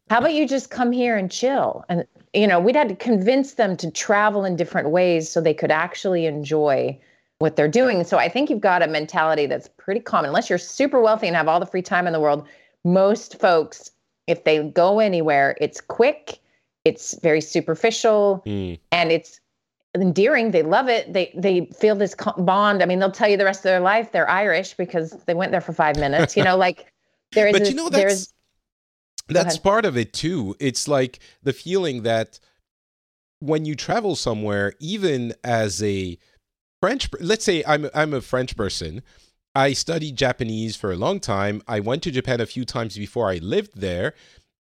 [0.09, 1.83] How about you just come here and chill?
[1.89, 5.53] And, you know, we'd had to convince them to travel in different ways so they
[5.53, 6.99] could actually enjoy
[7.39, 8.03] what they're doing.
[8.03, 10.29] So I think you've got a mentality that's pretty common.
[10.29, 12.47] Unless you're super wealthy and have all the free time in the world,
[12.83, 13.91] most folks,
[14.27, 16.39] if they go anywhere, it's quick,
[16.85, 18.79] it's very superficial, mm.
[18.91, 19.39] and it's
[19.95, 20.51] endearing.
[20.51, 21.11] They love it.
[21.11, 22.81] They they feel this bond.
[22.81, 25.51] I mean, they'll tell you the rest of their life they're Irish because they went
[25.51, 26.37] there for five minutes.
[26.37, 26.91] You know, like
[27.33, 27.59] there is.
[27.59, 28.33] but you know that's
[29.27, 30.55] that's part of it too.
[30.59, 32.39] It's like the feeling that
[33.39, 36.17] when you travel somewhere, even as a
[36.85, 39.01] French, let's say I'm I'm a French person.
[39.55, 41.63] I studied Japanese for a long time.
[41.67, 44.13] I went to Japan a few times before I lived there,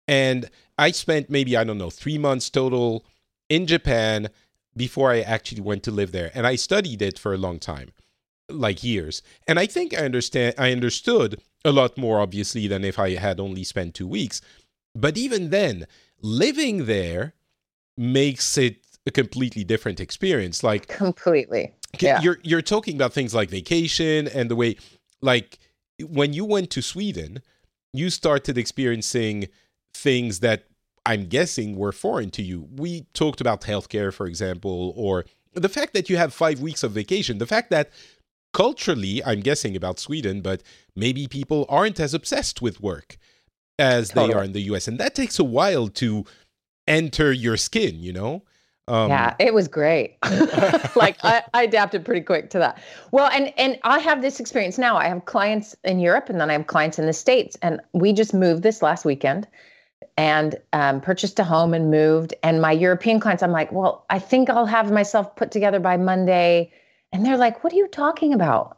[0.07, 3.05] and I spent maybe I don't know three months total
[3.47, 4.29] in Japan
[4.75, 7.91] before I actually went to live there, and I studied it for a long time,
[8.49, 9.21] like years.
[9.47, 10.55] And I think I understand.
[10.57, 14.41] I understood a lot more obviously than if I had only spent two weeks.
[14.95, 15.85] But even then,
[16.23, 17.35] living there
[17.95, 20.63] makes it a completely different experience.
[20.63, 21.71] Like completely.
[22.01, 22.21] Yeah.
[22.21, 24.77] You're you're talking about things like vacation and the way
[25.21, 25.59] like
[25.99, 27.41] when you went to Sweden,
[27.93, 29.47] you started experiencing
[29.93, 30.65] things that
[31.05, 32.67] I'm guessing were foreign to you.
[32.75, 36.91] We talked about healthcare, for example, or the fact that you have five weeks of
[36.91, 37.91] vacation, the fact that
[38.53, 40.63] culturally, I'm guessing about Sweden, but
[40.95, 43.17] maybe people aren't as obsessed with work
[43.77, 44.27] as totally.
[44.27, 44.87] they are in the US.
[44.87, 46.25] And that takes a while to
[46.87, 48.43] enter your skin, you know?
[48.87, 50.17] Um, yeah, it was great.
[50.95, 52.81] like I, I adapted pretty quick to that.
[53.11, 54.95] Well, and and I have this experience now.
[54.95, 58.13] I have clients in Europe, and then I have clients in the states, and we
[58.13, 59.47] just moved this last weekend,
[60.17, 62.35] and um, purchased a home and moved.
[62.43, 65.97] And my European clients, I'm like, well, I think I'll have myself put together by
[65.97, 66.71] Monday,
[67.11, 68.77] and they're like, what are you talking about?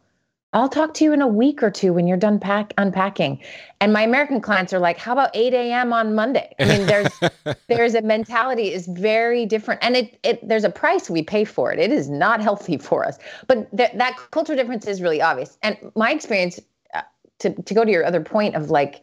[0.54, 3.40] I'll talk to you in a week or two when you're done pack unpacking.
[3.82, 5.92] And my American clients are like, how about 8 a.m.
[5.92, 6.56] on Monday?
[6.60, 7.12] I mean, there's
[7.68, 9.84] there's a mentality is very different.
[9.84, 11.80] And it it there's a price we pay for it.
[11.80, 13.18] It is not healthy for us.
[13.48, 15.58] But th- that culture difference is really obvious.
[15.64, 16.60] And my experience
[16.94, 17.02] uh,
[17.40, 19.02] to to go to your other point of like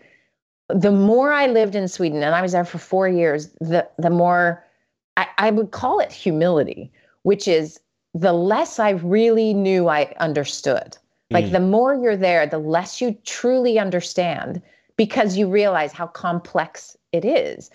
[0.71, 4.11] the more I lived in Sweden, and I was there for four years, the the
[4.11, 4.65] more
[5.19, 6.91] I, I would call it humility,
[7.23, 7.79] which is
[8.15, 10.97] the less I really knew I understood
[11.31, 11.53] like mm.
[11.53, 14.63] the more you're there, the less you truly understand
[14.97, 17.71] because you realize how complex it is.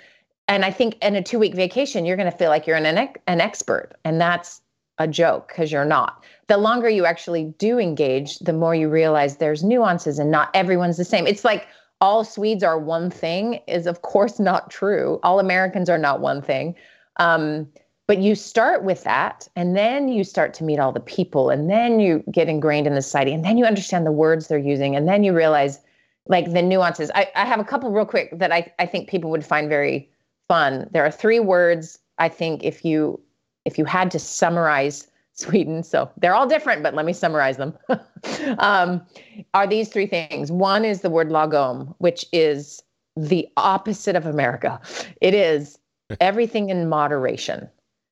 [0.47, 2.85] And I think in a two week vacation, you're going to feel like you're an,
[3.27, 3.91] an expert.
[4.03, 4.61] And that's
[4.97, 6.23] a joke because you're not.
[6.47, 10.97] The longer you actually do engage, the more you realize there's nuances and not everyone's
[10.97, 11.25] the same.
[11.25, 11.67] It's like
[12.01, 15.19] all Swedes are one thing is, of course, not true.
[15.23, 16.75] All Americans are not one thing.
[17.17, 17.67] Um,
[18.09, 21.69] but you start with that, and then you start to meet all the people, and
[21.69, 24.95] then you get ingrained in the society, and then you understand the words they're using,
[24.95, 25.79] and then you realize
[26.25, 27.11] like the nuances.
[27.13, 30.09] I, I have a couple real quick that I, I think people would find very
[30.47, 30.89] fun.
[30.89, 33.21] There are three words I think if you
[33.65, 37.77] if you had to summarize Sweden, so they're all different, but let me summarize them.
[38.57, 39.05] um,
[39.53, 40.51] are these three things?
[40.51, 42.81] One is the word lagom, which is
[43.15, 44.81] the opposite of America.
[45.21, 45.77] It is
[46.19, 47.69] everything in moderation.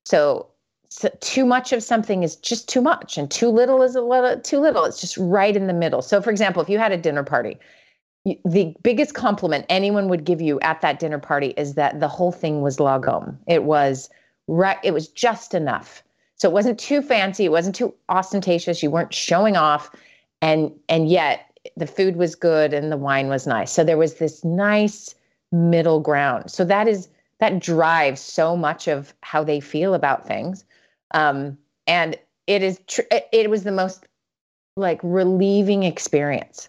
[0.08, 0.46] So,
[0.88, 4.40] so, too much of something is just too much, and too little is a little
[4.40, 4.86] too little.
[4.86, 6.00] It's just right in the middle.
[6.00, 7.58] So, for example, if you had a dinner party,
[8.24, 12.32] the biggest compliment anyone would give you at that dinner party is that the whole
[12.32, 13.36] thing was lagom.
[13.46, 14.08] It was
[14.46, 14.78] right.
[14.82, 16.02] It was just enough.
[16.36, 17.44] So it wasn't too fancy.
[17.44, 18.82] It wasn't too ostentatious.
[18.82, 19.94] You weren't showing off,
[20.40, 23.70] and and yet the food was good and the wine was nice.
[23.70, 25.14] So there was this nice
[25.52, 26.50] middle ground.
[26.50, 27.08] So that is
[27.40, 30.64] that drives so much of how they feel about things.
[31.12, 34.06] Um, and it is tr- it was the most
[34.76, 36.68] like relieving experience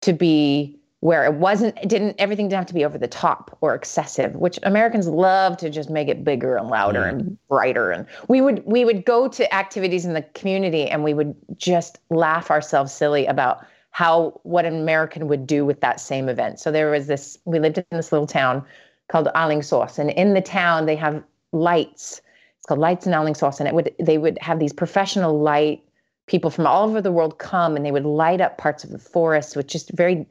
[0.00, 3.56] to be where it wasn't it didn't everything didn't have to be over the top
[3.60, 7.08] or excessive which americans love to just make it bigger and louder mm.
[7.08, 7.90] and brighter.
[7.90, 11.98] And we would we would go to activities in the community and we would just
[12.10, 16.58] laugh ourselves silly about how what an american would do with that same event.
[16.58, 18.64] So there was this we lived in this little town
[19.08, 19.98] called Alingsås.
[19.98, 22.20] And in the town, they have lights.
[22.58, 23.58] It's called Lights in Alingsås.
[23.58, 25.82] And it would they would have these professional light
[26.26, 28.98] people from all over the world come and they would light up parts of the
[28.98, 30.26] forest with just very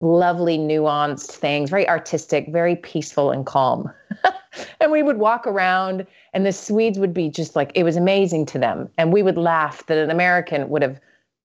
[0.00, 3.92] lovely, nuanced things, very artistic, very peaceful and calm.
[4.80, 8.46] and we would walk around and the Swedes would be just like, it was amazing
[8.46, 8.88] to them.
[8.96, 11.00] And we would laugh that an American would have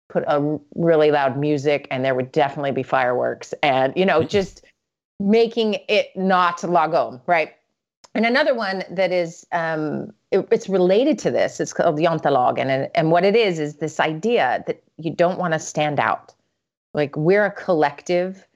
[0.07, 4.29] put a really loud music and there would definitely be fireworks and, you know, mm-hmm.
[4.29, 4.64] just
[5.19, 7.53] making it not lagom, right?
[8.13, 11.59] And another one that is um, it, it's related to this.
[11.59, 15.53] It's called Jantelag, and and what it is is this idea that you don't want
[15.53, 16.33] to stand out.
[16.93, 18.47] Like we're a collective,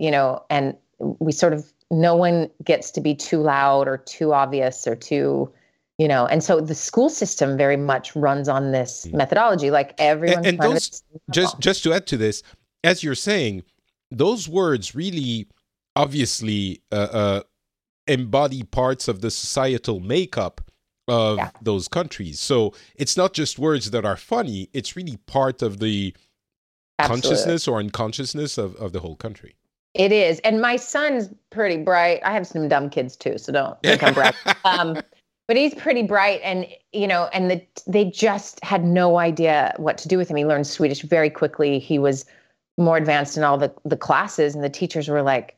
[0.00, 4.32] you know, and we sort of no one gets to be too loud or too
[4.32, 5.52] obvious or too
[5.98, 9.16] you know and so the school system very much runs on this hmm.
[9.16, 12.42] methodology like everyone and, and those just just to add to this
[12.84, 13.62] as you're saying
[14.10, 15.46] those words really
[15.96, 17.42] obviously uh, uh,
[18.06, 20.60] embody parts of the societal makeup
[21.08, 21.50] of yeah.
[21.62, 22.38] those countries.
[22.38, 26.14] So it's not just words that are funny, it's really part of the
[26.98, 27.22] Absolutely.
[27.22, 29.56] consciousness or unconsciousness of, of the whole country.
[29.94, 30.40] It is.
[30.40, 32.20] And my son's pretty bright.
[32.22, 34.34] I have some dumb kids too, so don't think I'm bright.
[34.64, 35.00] Um,
[35.46, 39.96] but he's pretty bright and you know and the, they just had no idea what
[39.98, 42.24] to do with him he learned swedish very quickly he was
[42.78, 45.56] more advanced in all the, the classes and the teachers were like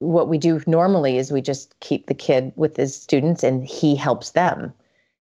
[0.00, 3.94] what we do normally is we just keep the kid with his students and he
[3.94, 4.72] helps them.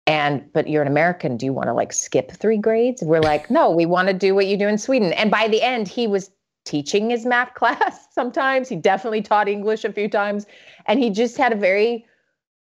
[0.06, 3.02] And but you're an american do you want to like skip three grades?
[3.02, 5.12] We're like no we want to do what you do in sweden.
[5.14, 6.30] And by the end he was
[6.64, 8.68] teaching his math class sometimes.
[8.68, 10.46] He definitely taught english a few times.
[10.86, 12.06] And he just had a very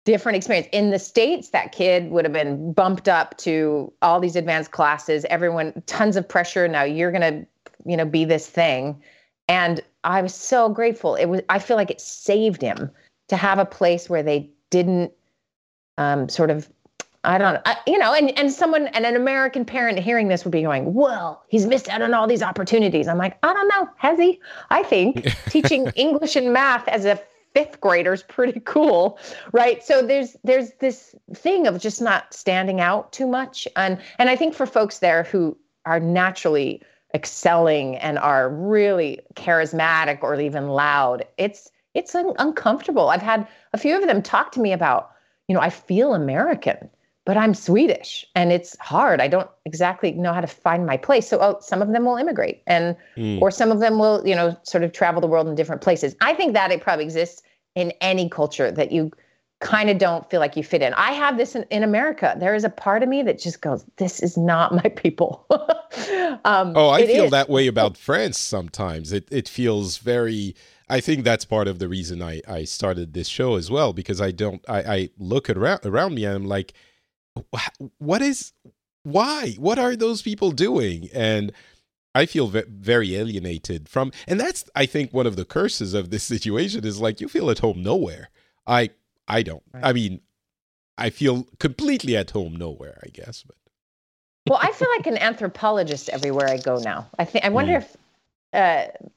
[0.05, 0.67] different experience.
[0.71, 5.25] In the states that kid would have been bumped up to all these advanced classes.
[5.31, 6.67] Everyone tons of pressure.
[6.67, 7.47] Now you're going to
[7.85, 9.01] you know be this thing
[9.47, 11.15] and I was so grateful.
[11.15, 12.91] It was I feel like it saved him
[13.29, 15.11] to have a place where they didn't
[15.97, 16.69] um, sort of
[17.23, 20.51] I don't I, you know, and and someone and an American parent hearing this would
[20.51, 23.89] be going, "Well, he's missed out on all these opportunities." I'm like, I don't know,
[23.97, 24.39] has he?
[24.69, 27.19] I think teaching English and math as a
[27.55, 29.17] fifth grader is pretty cool
[29.53, 34.29] right so there's there's this thing of just not standing out too much and and
[34.29, 36.81] i think for folks there who are naturally
[37.15, 43.07] excelling and are really charismatic or even loud it's it's un- uncomfortable.
[43.07, 45.11] I've had a few of them talk to me about
[45.47, 46.89] you know i feel american
[47.25, 49.21] but i'm swedish and it's hard.
[49.21, 51.27] I don't exactly know how to find my place.
[51.27, 53.41] So oh, some of them will immigrate and mm.
[53.41, 56.15] or some of them will you know sort of travel the world in different places.
[56.21, 57.41] I think that it probably exists
[57.75, 59.11] in any culture that you
[59.61, 60.93] kind of don't feel like you fit in.
[60.93, 62.35] I have this in, in America.
[62.37, 65.45] There is a part of me that just goes, this is not my people.
[66.45, 67.31] um, oh, I feel is.
[67.31, 69.11] that way about France sometimes.
[69.11, 70.55] It, it feels very,
[70.89, 74.19] I think that's part of the reason I, I started this show as well, because
[74.19, 76.73] I don't, I, I look around, around me and I'm like,
[77.97, 78.53] what is,
[79.03, 79.55] why?
[79.57, 81.09] What are those people doing?
[81.13, 81.53] And
[82.13, 86.23] I feel very alienated from, and that's I think one of the curses of this
[86.33, 88.29] situation is like you feel at home nowhere.
[88.65, 88.91] I
[89.27, 89.63] I don't.
[89.73, 89.85] Right.
[89.85, 90.21] I mean,
[90.97, 92.99] I feel completely at home nowhere.
[93.05, 93.55] I guess, but
[94.47, 97.07] well, I feel like an anthropologist everywhere I go now.
[97.17, 97.77] I think I wonder mm.
[97.77, 97.97] if
[98.53, 99.07] uh,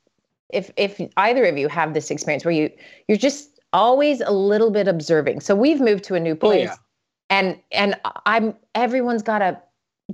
[0.50, 2.70] if if either of you have this experience where you
[3.06, 5.40] you're just always a little bit observing.
[5.40, 6.68] So we've moved to a new place.
[6.70, 6.76] Oh, yeah.
[7.30, 9.60] And and I'm everyone's got a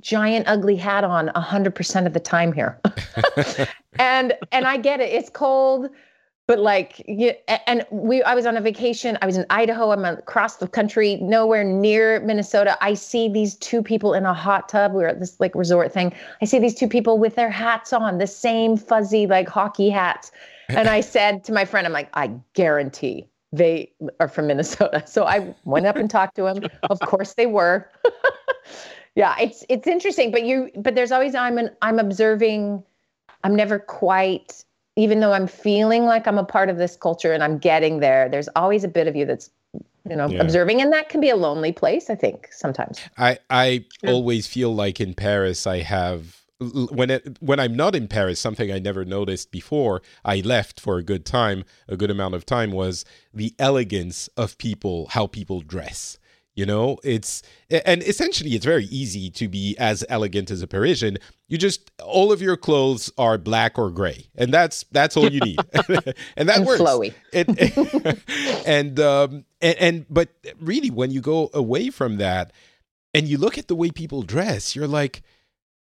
[0.01, 2.81] giant ugly hat on 100% of the time here.
[3.99, 5.13] and and I get it.
[5.13, 5.89] It's cold,
[6.47, 7.03] but like
[7.67, 9.17] and we I was on a vacation.
[9.23, 9.91] I was in Idaho.
[9.91, 12.77] I'm across the country, nowhere near Minnesota.
[12.81, 14.93] I see these two people in a hot tub.
[14.93, 16.13] We are at this like resort thing.
[16.43, 20.33] I see these two people with their hats on, the same fuzzy like hockey hats.
[20.69, 25.03] And I said to my friend, I'm like, I guarantee they are from Minnesota.
[25.07, 26.65] So I went up and talked to them.
[26.91, 27.91] Of course they were
[29.15, 32.83] yeah it's it's interesting but you but there's always i'm an i'm observing
[33.45, 34.64] i'm never quite
[34.97, 38.29] even though i'm feeling like i'm a part of this culture and i'm getting there
[38.29, 39.51] there's always a bit of you that's
[40.09, 40.41] you know yeah.
[40.41, 44.11] observing and that can be a lonely place i think sometimes i i yeah.
[44.11, 46.43] always feel like in paris i have
[46.93, 50.99] when it when i'm not in paris something i never noticed before i left for
[50.99, 55.61] a good time a good amount of time was the elegance of people how people
[55.61, 56.19] dress
[56.55, 61.19] you know, it's and essentially it's very easy to be as elegant as a Parisian.
[61.49, 65.41] You just all of your clothes are black or gray, and that's that's all you
[65.41, 65.59] need,
[66.37, 66.81] and that and works.
[66.81, 67.15] Flowy.
[67.33, 70.29] It, and um and, and but
[70.61, 72.53] really, when you go away from that,
[73.13, 75.23] and you look at the way people dress, you're like,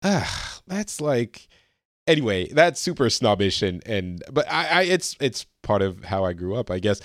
[0.02, 1.46] ah, that's like
[2.09, 6.33] anyway, that's super snobbish and and but I, I it's it's part of how I
[6.33, 7.00] grew up, I guess.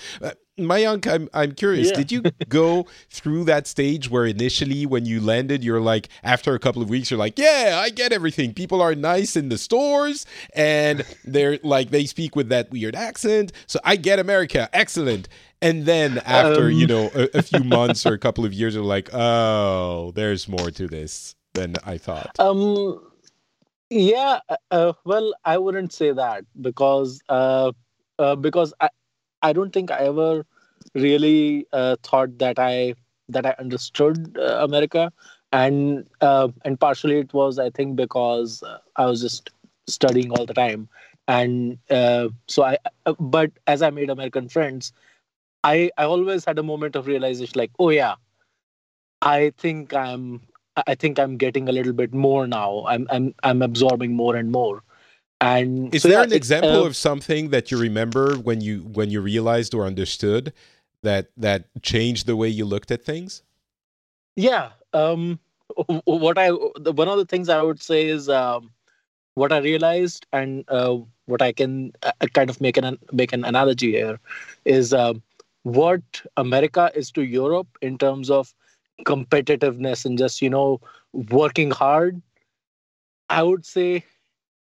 [0.58, 1.88] Mayank, I'm I'm curious.
[1.90, 1.96] Yeah.
[1.96, 6.58] Did you go through that stage where initially, when you landed, you're like, after a
[6.58, 8.52] couple of weeks, you're like, yeah, I get everything.
[8.52, 13.52] People are nice in the stores, and they're like they speak with that weird accent.
[13.66, 15.28] So I get America, excellent.
[15.62, 18.74] And then after um, you know a, a few months or a couple of years,
[18.74, 22.38] you're like, oh, there's more to this than I thought.
[22.38, 23.00] Um,
[23.88, 24.40] yeah.
[24.70, 27.72] Uh well, I wouldn't say that because uh,
[28.18, 28.88] uh because I
[29.42, 30.44] I don't think I ever
[30.94, 32.94] really uh, thought that I
[33.28, 35.12] that I understood uh, America,
[35.52, 39.50] and uh, and partially it was I think because uh, I was just
[39.88, 40.88] studying all the time,
[41.28, 42.78] and uh, so I.
[43.06, 44.92] Uh, but as I made American friends,
[45.64, 48.14] I I always had a moment of realization, like, oh yeah,
[49.20, 50.42] I think I'm
[50.86, 52.84] I think I'm getting a little bit more now.
[52.86, 54.82] I'm I'm I'm absorbing more and more.
[55.42, 58.82] And is so, there yeah, an example uh, of something that you remember when you
[58.82, 60.52] when you realized or understood
[61.02, 63.42] that that changed the way you looked at things?
[64.36, 64.70] Yeah.
[64.92, 65.40] Um,
[66.04, 68.70] what I one of the things I would say is um,
[69.34, 73.44] what I realized and uh, what I can uh, kind of make an make an
[73.44, 74.20] analogy here
[74.64, 75.24] is um,
[75.64, 76.02] what
[76.36, 78.54] America is to Europe in terms of
[79.04, 80.80] competitiveness and just you know
[81.12, 82.22] working hard.
[83.28, 84.04] I would say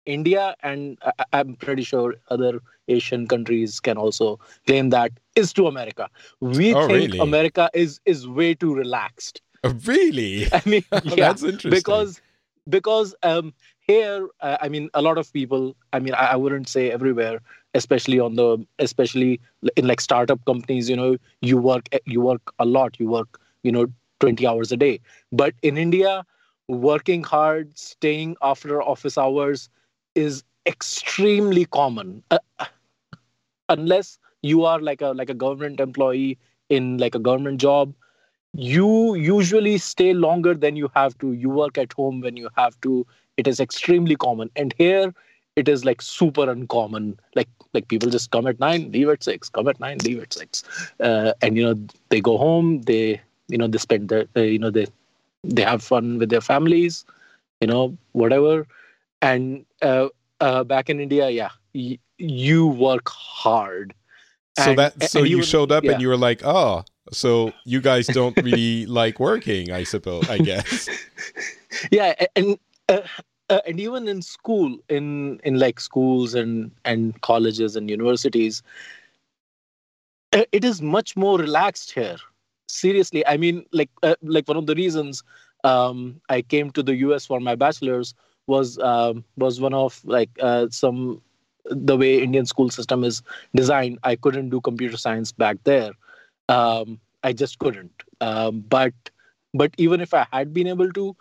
[0.06, 5.68] India and I- am pretty sure other Asian countries can also claim that is to
[5.68, 6.10] America.
[6.40, 7.20] We oh, think really?
[7.20, 9.42] America is is way too relaxed.
[9.64, 10.48] Oh, really?
[10.54, 11.72] I mean, yeah, that's interesting.
[11.72, 12.22] Because
[12.70, 15.76] because um, here, uh, I mean, a lot of people.
[15.92, 17.42] I mean, I, I wouldn't say everywhere,
[17.74, 19.40] especially on the especially
[19.76, 20.90] in like startup companies.
[20.90, 23.00] You know, you work you work a lot.
[23.00, 23.88] You work you know
[24.20, 25.00] 20 hours a day.
[25.32, 26.26] But in India,
[26.68, 29.70] working hard, staying after office hours
[30.16, 32.24] is extremely common.
[32.32, 32.40] Uh,
[33.70, 36.38] unless you are like a like a government employee
[36.70, 37.94] in like a government job
[38.54, 41.34] you usually stay longer than you have to.
[41.34, 43.06] You work at home when you have to.
[43.38, 44.50] It is extremely common.
[44.56, 45.14] And here
[45.56, 47.20] it is like super uncommon.
[47.36, 50.34] Like like people just come at nine leave at six come at nine leave at
[50.34, 50.64] six.
[51.00, 54.60] Uh, and you know they go home they you know they spend their uh, you
[54.60, 54.88] know they
[55.44, 57.06] they have fun with their families
[57.62, 58.68] you know whatever
[59.24, 60.08] and uh,
[60.44, 63.96] uh back in india yeah y- you work hard
[64.60, 65.94] so And- that so you showed up yeah.
[65.94, 70.30] and you were like, oh, so you guys don't really like working, I suppose.
[70.30, 70.86] I guess.
[71.92, 73.02] yeah and uh,
[73.50, 78.62] uh, and even in school in in like schools and and colleges and universities
[80.34, 82.18] uh, it is much more relaxed here
[82.68, 85.24] seriously i mean like uh, like one of the reasons
[85.64, 88.14] um i came to the us for my bachelor's
[88.48, 91.22] was um was one of like uh, some
[91.66, 93.22] the way indian school system is
[93.56, 95.92] designed i couldn't do computer science back there.
[96.50, 98.04] Um i just couldn't.
[98.22, 98.94] Um but
[99.54, 101.16] but even if i had been able to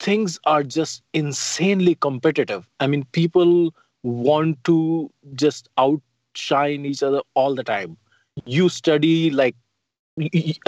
[0.00, 2.68] things are just insanely competitive.
[2.80, 7.96] I mean people want to just outshine each other all the time.
[8.44, 9.56] You study like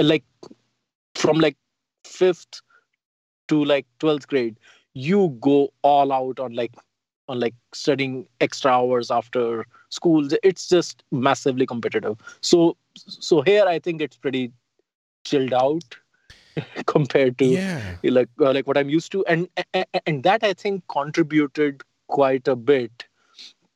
[0.01, 0.24] like
[1.14, 1.57] from like
[2.05, 2.62] 5th
[3.49, 4.59] to like 12th grade
[4.95, 6.72] you go all out on like
[7.28, 13.78] on like studying extra hours after school it's just massively competitive so so here i
[13.78, 14.53] think it's pretty
[15.24, 15.99] chilled out
[16.86, 17.97] compared to Yeah.
[18.05, 21.82] like uh, like what I'm used to, and a- a- and that I think contributed
[22.09, 23.07] quite a bit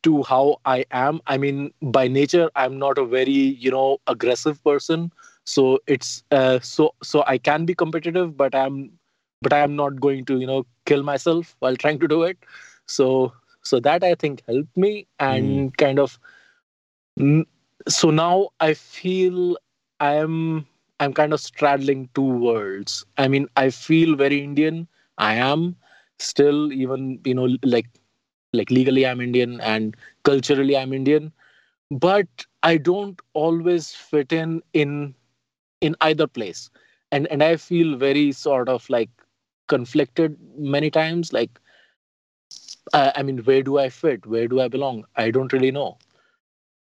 [0.03, 1.21] to how I am.
[1.27, 3.31] I mean, by nature, I'm not a very
[3.64, 5.12] you know aggressive person,
[5.45, 8.93] so it's uh, so so I can be competitive, but I'm
[9.43, 12.39] but I'm not going to you know kill myself while trying to do it.
[12.87, 13.32] So
[13.62, 16.18] so that I think helped me and kind of.
[17.18, 17.45] mm,
[17.89, 19.57] So now I feel
[20.01, 20.66] I'm
[21.01, 23.05] I'm kind of straddling two worlds.
[23.16, 24.89] I mean, I feel very Indian.
[25.18, 25.76] I am
[26.18, 27.87] still even you know like
[28.53, 31.32] like legally I'm Indian and culturally I'm Indian,
[31.91, 35.14] but I don't always fit in in
[35.80, 36.70] in either place,
[37.12, 39.11] and and I feel very sort of like
[39.69, 41.33] conflicted many times.
[41.33, 41.59] Like,
[42.93, 44.27] uh, I mean, where do I fit?
[44.27, 45.05] Where do I belong?
[45.17, 45.99] I don't really know.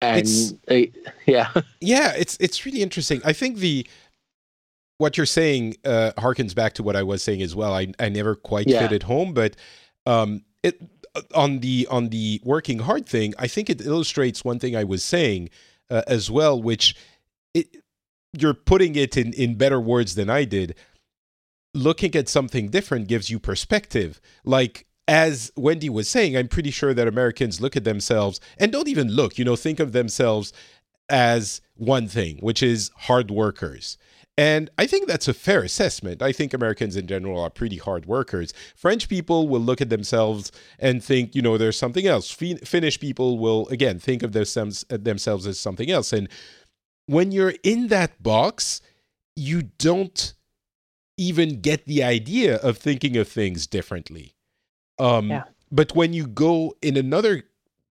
[0.01, 3.20] And It's- uh, yeah, Yeah, it's it's really interesting.
[3.25, 3.87] I think the
[4.99, 7.75] what you're saying uh, harkens back to what I was saying as well.
[7.75, 8.81] I I never quite Yeah.
[8.81, 9.57] fit at home, but
[10.07, 10.81] um, it
[11.35, 13.35] on the on the working hard thing.
[13.39, 15.51] I think it illustrates one thing I was saying
[15.91, 16.97] uh, as well, which
[17.55, 17.77] it
[18.33, 20.75] you're putting it in in better words than I did.
[21.75, 24.20] Looking at something different gives you perspective.
[24.45, 28.89] Like as Wendi was saying, I'm pretty sure that Americans look at themselves and don't
[28.89, 29.39] even look.
[29.39, 30.53] You know, think of themselves
[31.09, 33.99] as one thing, which is hard workers.
[34.39, 36.23] And I think that's a fair assessment.
[36.23, 38.55] I think Americans in general are pretty hard workers.
[38.75, 42.31] French people will look at themselves and think, you know, there's something else.
[42.31, 46.14] Fin- Finnish people will, again, think of themselves, themselves as something else.
[46.14, 46.31] And
[47.05, 48.81] when you're in that box,
[49.37, 50.33] you don't
[51.16, 54.34] even get the idea of thinking of things differently.
[54.98, 55.44] Um, Yeah.
[55.70, 57.44] But when you go in another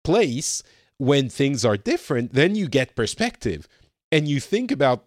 [0.03, 0.63] place,
[0.97, 3.67] when things are different, then you get perspective
[4.11, 5.05] and you think about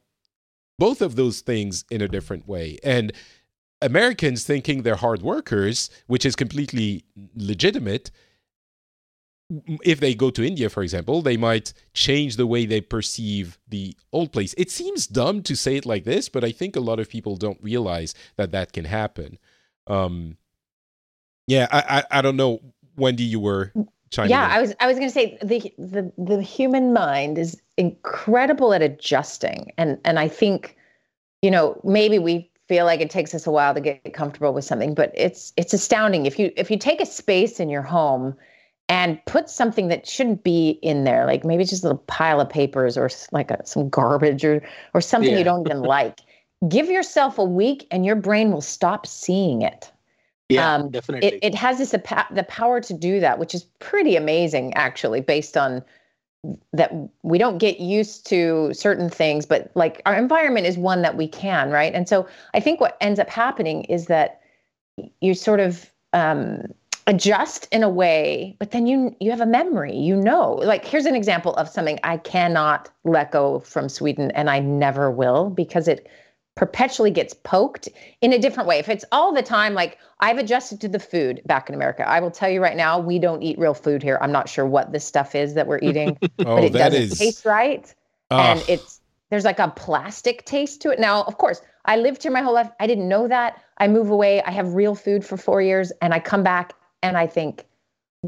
[0.78, 2.78] both of those things in a different way.
[2.82, 3.12] And
[3.82, 7.04] Americans thinking they're hard workers, which is completely
[7.36, 8.10] legitimate.
[9.84, 13.96] If they go to India, for example, they might change the way they perceive the
[14.12, 14.54] old place.
[14.56, 17.36] It seems dumb to say it like this, but I think a lot of people
[17.36, 19.38] don't realize that that can happen.
[19.86, 20.36] Um,
[21.46, 22.60] yeah, I, I, I don't know,
[22.96, 23.72] Wendi, you were
[24.12, 24.50] chiming yeah in.
[24.52, 28.82] i was i was going to say the, the the human mind is incredible at
[28.82, 30.76] adjusting and and i think
[31.40, 34.64] you know maybe we feel like it takes us a while to get comfortable with
[34.64, 38.36] something but it's it's astounding if you if you take a space in your home
[38.88, 42.48] and put something that shouldn't be in there like maybe just a little pile of
[42.48, 44.62] papers or like a, some garbage or
[44.94, 45.38] or something Yeah.
[45.38, 46.20] you don't even like
[46.68, 49.90] give yourself a week and your brain will stop seeing it
[50.48, 51.28] yeah, Um, definitely.
[51.28, 55.56] it, it has this the power to do that which is pretty amazing actually based
[55.56, 55.82] on
[56.72, 61.16] that we don't get used to certain things but like our environment is one that
[61.16, 64.40] we can right and so i think what ends up happening is that
[65.20, 66.66] you sort of um,
[67.06, 70.52] adjust in a way but then you you have a memory you know.
[70.54, 75.10] Like here's an example of something i cannot let go from sweden and i never
[75.10, 76.08] will because it
[76.54, 77.88] perpetually gets poked
[78.20, 78.78] in a different way.
[78.78, 82.06] If it's all the time like i've adjusted to the food back in america.
[82.08, 84.18] I will tell you right now we don't eat real food here.
[84.20, 87.02] I'm not sure what this stuff is that we're eating oh, but it that doesn't
[87.02, 87.18] is.
[87.18, 87.92] taste right.
[88.30, 89.00] And it's
[89.30, 91.00] there's like a plastic taste to it.
[91.00, 92.70] Now of course i lived here my whole life.
[92.78, 93.60] I didn't know that.
[93.78, 94.40] I move away.
[94.42, 97.66] I have real food for four years and i come back and i think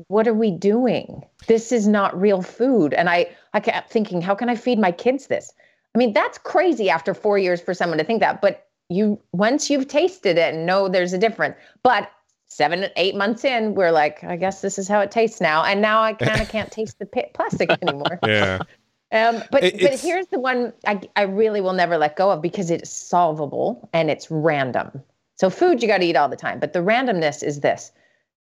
[0.08, 1.24] what are we doing?
[1.46, 2.94] This is not real food.
[2.94, 5.52] And I, I kept thinking, how can I feed my kids this?
[5.94, 8.40] I mean, that's crazy after four years for someone to think that.
[8.42, 11.54] But you, once you've tasted it and know there's a difference.
[11.84, 12.10] But
[12.48, 15.62] seven, eight months in, we're like, I guess this is how it tastes now.
[15.62, 18.18] And now I kind of can't taste the plastic anymore.
[18.26, 18.62] Yeah.
[19.12, 22.42] Um, but It- but here's the one I, I really will never let go of
[22.42, 25.00] because it's solvable and it's random.
[25.36, 27.92] So food you got to eat all the time, but the randomness is this.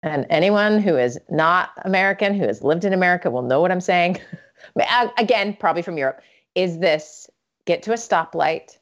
[0.05, 3.81] And anyone who is not American, who has lived in America, will know what I'm
[3.81, 4.19] saying.
[4.89, 6.21] Uh, again, probably from Europe,
[6.55, 7.29] is this
[7.65, 8.77] get to a stoplight.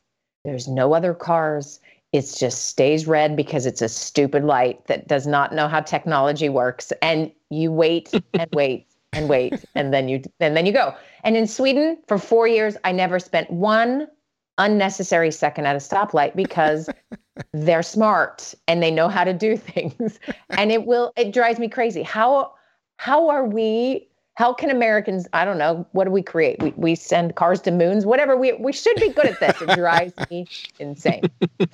[0.45, 1.81] There's no other cars.
[2.13, 6.47] It just stays red because it's a stupid light that does not know how technology
[6.47, 6.93] works.
[7.01, 10.95] And you wait and wait and wait, and then you and then you go.
[11.23, 14.07] And in Sweden, for four years, I never spent one
[14.57, 16.89] unnecessary second at a stoplight because
[17.53, 20.19] they're smart and they know how to do things.
[20.51, 22.03] And it will it drives me crazy.
[22.03, 22.53] How
[22.97, 26.61] how are we how can Americans, I don't know, what do we create?
[26.61, 28.37] We we send cars to moons, whatever.
[28.37, 29.61] We we should be good at this.
[29.61, 30.47] It drives me
[30.79, 31.23] insane.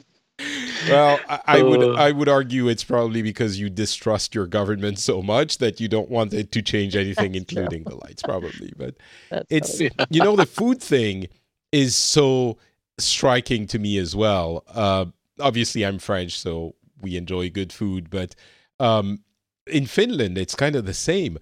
[0.88, 1.94] Well, I, I would Uh.
[1.96, 6.10] I would argue it's probably because you distrust your government so much that you don't
[6.10, 7.64] want it to change anything, That's true.
[7.64, 8.72] including the lights, probably.
[8.78, 8.96] But
[9.30, 11.28] That's it's probably- you know the food thing
[11.74, 12.58] is so
[13.00, 14.64] striking to me as well.
[14.68, 15.06] Uh,
[15.40, 18.36] obviously, I'm French, so we enjoy good food, but
[18.80, 19.24] um,
[19.68, 21.38] in Finland, it's kind of the same.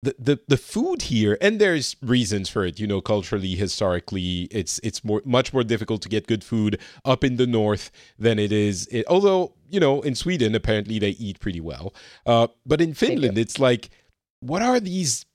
[0.00, 2.78] The, the the food here, and there's reasons for it.
[2.78, 7.24] You know, culturally, historically, it's it's more much more difficult to get good food up
[7.24, 8.86] in the north than it is.
[8.92, 11.94] It, although you know, in Sweden, apparently they eat pretty well.
[12.24, 13.90] Uh, but in Finland, it's like,
[14.40, 15.26] what are these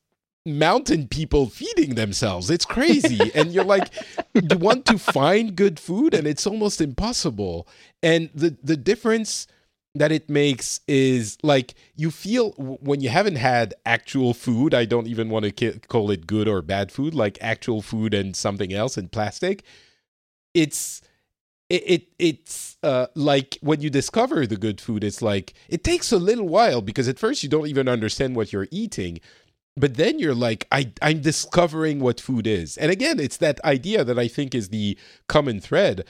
[0.45, 2.49] mountain people feeding themselves.
[2.49, 3.31] It's crazy.
[3.35, 3.89] and you're like,
[4.33, 7.67] you want to find good food and it's almost impossible.
[8.01, 9.47] And the, the difference
[9.95, 15.07] that it makes is like you feel when you haven't had actual food, I don't
[15.07, 18.97] even want to call it good or bad food, like actual food and something else
[18.97, 19.63] in plastic.
[20.53, 21.01] It's
[21.69, 26.11] it, it it's uh, like when you discover the good food, it's like it takes
[26.11, 29.19] a little while because at first you don't even understand what you're eating
[29.75, 34.03] but then you're like I, i'm discovering what food is and again it's that idea
[34.03, 34.97] that i think is the
[35.27, 36.05] common thread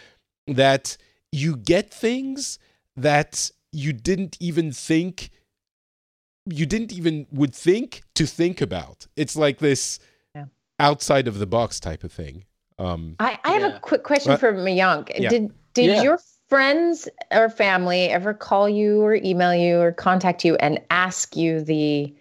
[0.47, 0.97] that
[1.31, 2.59] you get things
[2.95, 5.29] that you didn't even think
[6.45, 9.99] you didn't even would think to think about it's like this
[10.35, 10.45] Yeah.
[10.79, 12.43] outside of the box type of thing
[12.79, 13.77] um I, I have Yeah.
[13.77, 14.39] a quick question What?
[14.39, 15.11] for Mayank.
[15.17, 15.29] Yeah.
[15.29, 16.01] Did did Yeah.
[16.03, 21.35] your friends or family ever call you or email you or contact you and ask
[21.35, 22.13] you the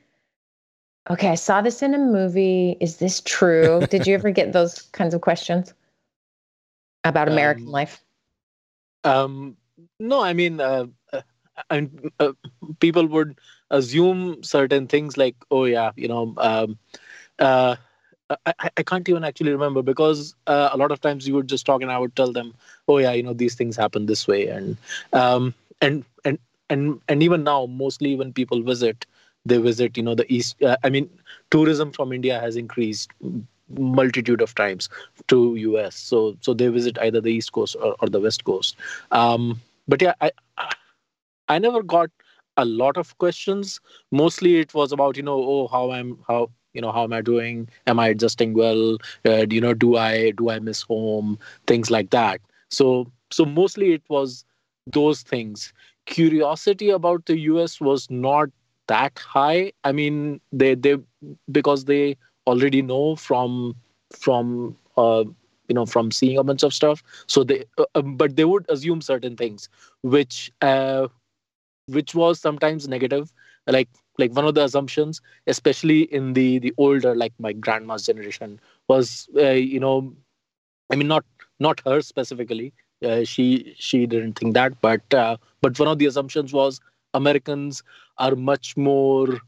[1.10, 2.76] okay, I saw this in a movie.
[2.80, 3.86] Is this true?
[3.88, 5.74] did you ever get those kinds of questions
[7.04, 8.02] about American Um, life?
[9.04, 9.56] Um,
[9.98, 11.22] no, I mean, uh, uh,
[11.70, 12.32] and uh,
[12.80, 13.38] people would
[13.70, 16.78] assume certain things like, oh yeah, you know, um,
[17.38, 17.76] uh,
[18.46, 21.48] I, I- I can't even actually remember because uh, a lot of times you would
[21.48, 22.54] just talk and I would tell them,
[22.88, 24.76] oh yeah, you know, these things happen this way, and
[25.12, 26.38] um, and and
[26.70, 29.06] and and even now, mostly when people visit,
[29.44, 30.62] they visit, you know, the east.
[30.62, 31.08] Uh, I mean,
[31.50, 33.10] tourism from India has increased
[33.68, 34.88] multitude of times
[35.28, 35.94] to US.
[35.96, 38.76] So so they visit either the East Coast or, or the West Coast.
[39.10, 40.30] Um, but yeah, I
[41.48, 42.10] I never got
[42.56, 43.80] a lot of questions.
[44.10, 47.20] Mostly it was about you know oh how I'm how you know how am I
[47.22, 47.68] doing?
[47.86, 48.98] Am I adjusting well?
[49.26, 51.38] Uh, you know do I do I miss home?
[51.66, 52.40] Things like that.
[52.70, 54.44] So so mostly it was
[54.86, 55.72] those things.
[56.06, 58.48] Curiosity about the US was not
[58.88, 59.72] that high.
[59.84, 60.96] I mean they they
[61.50, 62.16] because they
[62.46, 63.76] already know from
[64.12, 65.24] from uh,
[65.68, 67.02] you know from seeing a bunch of stuff.
[67.26, 69.68] So they uh, um, but they would assume certain things
[70.02, 71.08] which uh,
[71.86, 73.32] which was sometimes negative.
[73.66, 78.60] Like like one of the assumptions especially in the the older like my grandma's generation
[78.88, 80.12] was uh, you know
[80.90, 81.24] i mean not
[81.60, 82.72] not her specifically.
[83.04, 86.80] Uh, she she didn't think that but uh, but one of the assumptions was
[87.14, 87.82] americans
[88.18, 89.40] are much more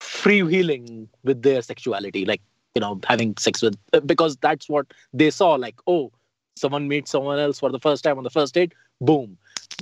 [0.00, 2.42] freewheeling with their sexuality like
[2.74, 6.12] you know having sex with because that's what they saw like oh
[6.56, 9.36] someone meets someone else for the first time on the first date boom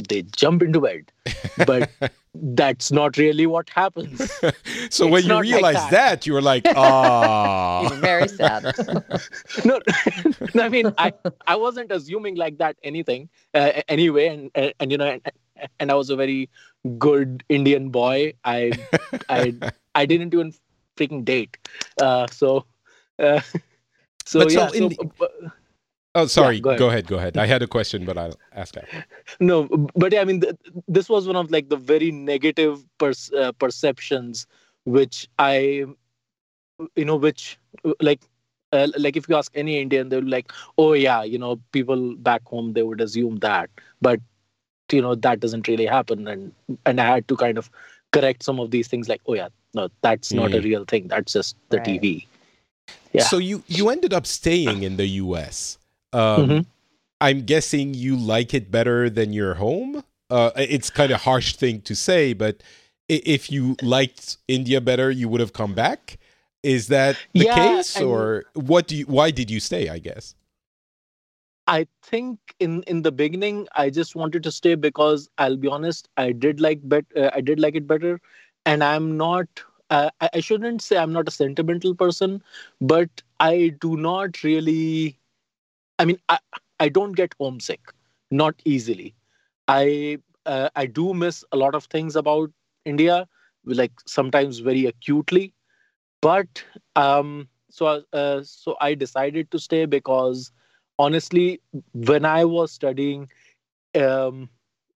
[0.08, 1.12] they jump into bed
[1.66, 1.90] but
[2.34, 4.32] that's not really what happens
[4.90, 5.90] so when you realize like that.
[5.90, 6.26] that.
[6.26, 8.64] you were like ah very sad.
[9.64, 9.80] no
[10.60, 11.12] i mean i
[11.46, 15.18] i wasn't assuming like that anything uh, anyway and, and and you know
[15.80, 16.48] and, i was a very
[16.98, 18.32] good indian boy.
[18.44, 18.72] I
[19.28, 19.54] i
[19.94, 20.52] i didn't even
[20.96, 21.56] freaking date.
[22.00, 22.64] Uh so
[23.18, 23.40] uh
[24.26, 25.48] so But so yeah so, the- uh,
[26.14, 26.60] oh sorry.
[26.60, 26.88] go go, ahead.
[26.88, 27.06] ahead.
[27.06, 27.36] go ahead.
[27.36, 28.86] I had a question but i'll ask after
[29.40, 30.56] no but yeah, i mean th-
[30.88, 34.46] this was one of like the very negative pers- uh, perceptions
[34.84, 35.86] which I,
[36.96, 37.58] you know, which
[38.00, 38.20] like
[38.72, 42.42] uh, like if you ask any Indian, they're like, oh yeah, you know, people back
[42.46, 44.20] home they would assume that, but
[44.92, 46.52] you know that doesn't really happen, and
[46.86, 47.70] and I had to kind of
[48.12, 50.36] correct some of these things, like, oh yeah, no, that's mm.
[50.36, 50.64] not a hmm.
[50.64, 51.08] real thing.
[51.08, 51.86] That's just the right.
[51.86, 52.26] TV.
[53.12, 53.24] Yeah.
[53.24, 55.78] So you you ended up staying in the U.S.
[56.12, 56.60] Um, mm-hmm.
[57.20, 60.04] I'm guessing you like it better than your home.
[60.30, 62.62] Uh, it's kind of harsh thing to say, but
[63.08, 66.18] if you liked India better, you would have come back.
[66.62, 69.04] Is that the yeah, case, or what do you?
[69.04, 69.88] Why did you stay?
[69.88, 70.34] I guess.
[71.66, 76.08] I think in in the beginning, I just wanted to stay because I'll be honest,
[76.16, 78.20] I did like bet, uh, I did like it better,
[78.64, 79.46] and I'm not.
[79.90, 82.42] Uh, I, I shouldn't say I'm not a sentimental person,
[82.80, 85.18] but I do not really.
[85.98, 86.38] I mean, I
[86.80, 87.92] I don't get homesick,
[88.30, 89.14] not easily.
[89.68, 92.50] I uh, I do miss a lot of things about
[92.84, 93.28] India,
[93.64, 95.54] like sometimes very acutely
[96.20, 96.64] but
[96.96, 100.52] um, so uh, so I decided to stay because
[100.98, 101.60] honestly,
[101.92, 103.30] when I was studying,
[103.94, 104.48] um,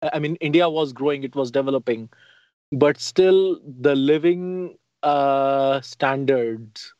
[0.02, 2.08] I mean, India was growing, it was developing,
[2.72, 6.94] but still the living uh, standards,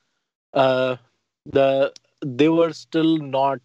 [0.55, 0.97] uh,
[1.45, 1.93] the
[2.25, 3.61] they were still not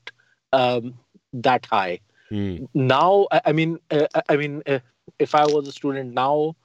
[0.54, 1.00] um,
[1.34, 2.00] that high.
[2.32, 2.64] Mm.
[2.74, 4.80] Now, I, I mean, uh, I mean, uh,
[5.20, 6.56] if I was a student now,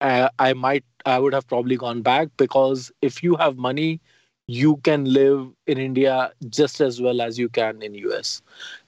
[0.00, 4.00] uh, I might I would have probably gone back because if you have money,
[4.48, 8.42] you can live in India just as well as you can in US.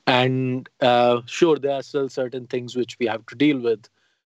[0.06, 3.88] And uh, sure, there are still certain things which we have to deal with,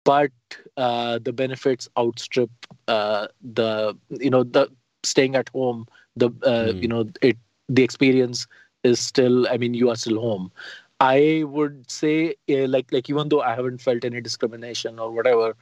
[0.04, 0.32] but
[0.78, 2.50] uh, the benefits outstrip
[2.88, 4.70] uh, the you know the
[5.04, 5.88] staying at home.
[6.18, 6.82] The mm.
[6.82, 7.38] you know it
[7.70, 8.48] the experience
[8.84, 9.48] is still.
[9.48, 10.52] I mean, you are still home.
[11.00, 15.56] I would say uh, like like even though I haven't felt any discrimination or whatever,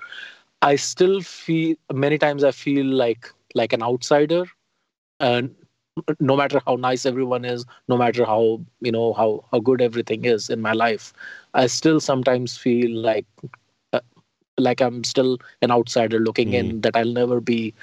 [0.62, 4.46] I still feel many times I feel like like an outsider,
[5.20, 5.56] and
[6.20, 10.26] no matter how nice everyone is, no matter how you know how how good everything
[10.26, 11.14] is in my life,
[11.54, 13.26] I still sometimes feel like
[13.94, 14.02] uh,
[14.58, 16.54] like I'm still an outsider looking mm.
[16.56, 16.82] in.
[16.82, 17.74] That I'll never be,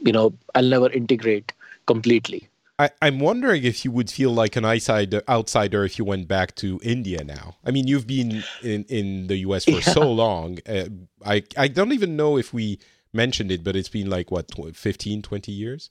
[0.00, 1.52] you know, I'll never integrate
[1.86, 2.48] completely.
[2.78, 6.54] I, am wondering if you would feel like an outsider, outsider if you went back
[6.56, 7.56] to India now.
[7.64, 9.80] I mean, you've been in, in the US for yeah.
[9.80, 10.58] so long.
[10.68, 10.86] Uh,
[11.24, 12.80] I, I don't even know if we
[13.12, 15.90] mentioned it, but it's been like, what, 15, 20 years?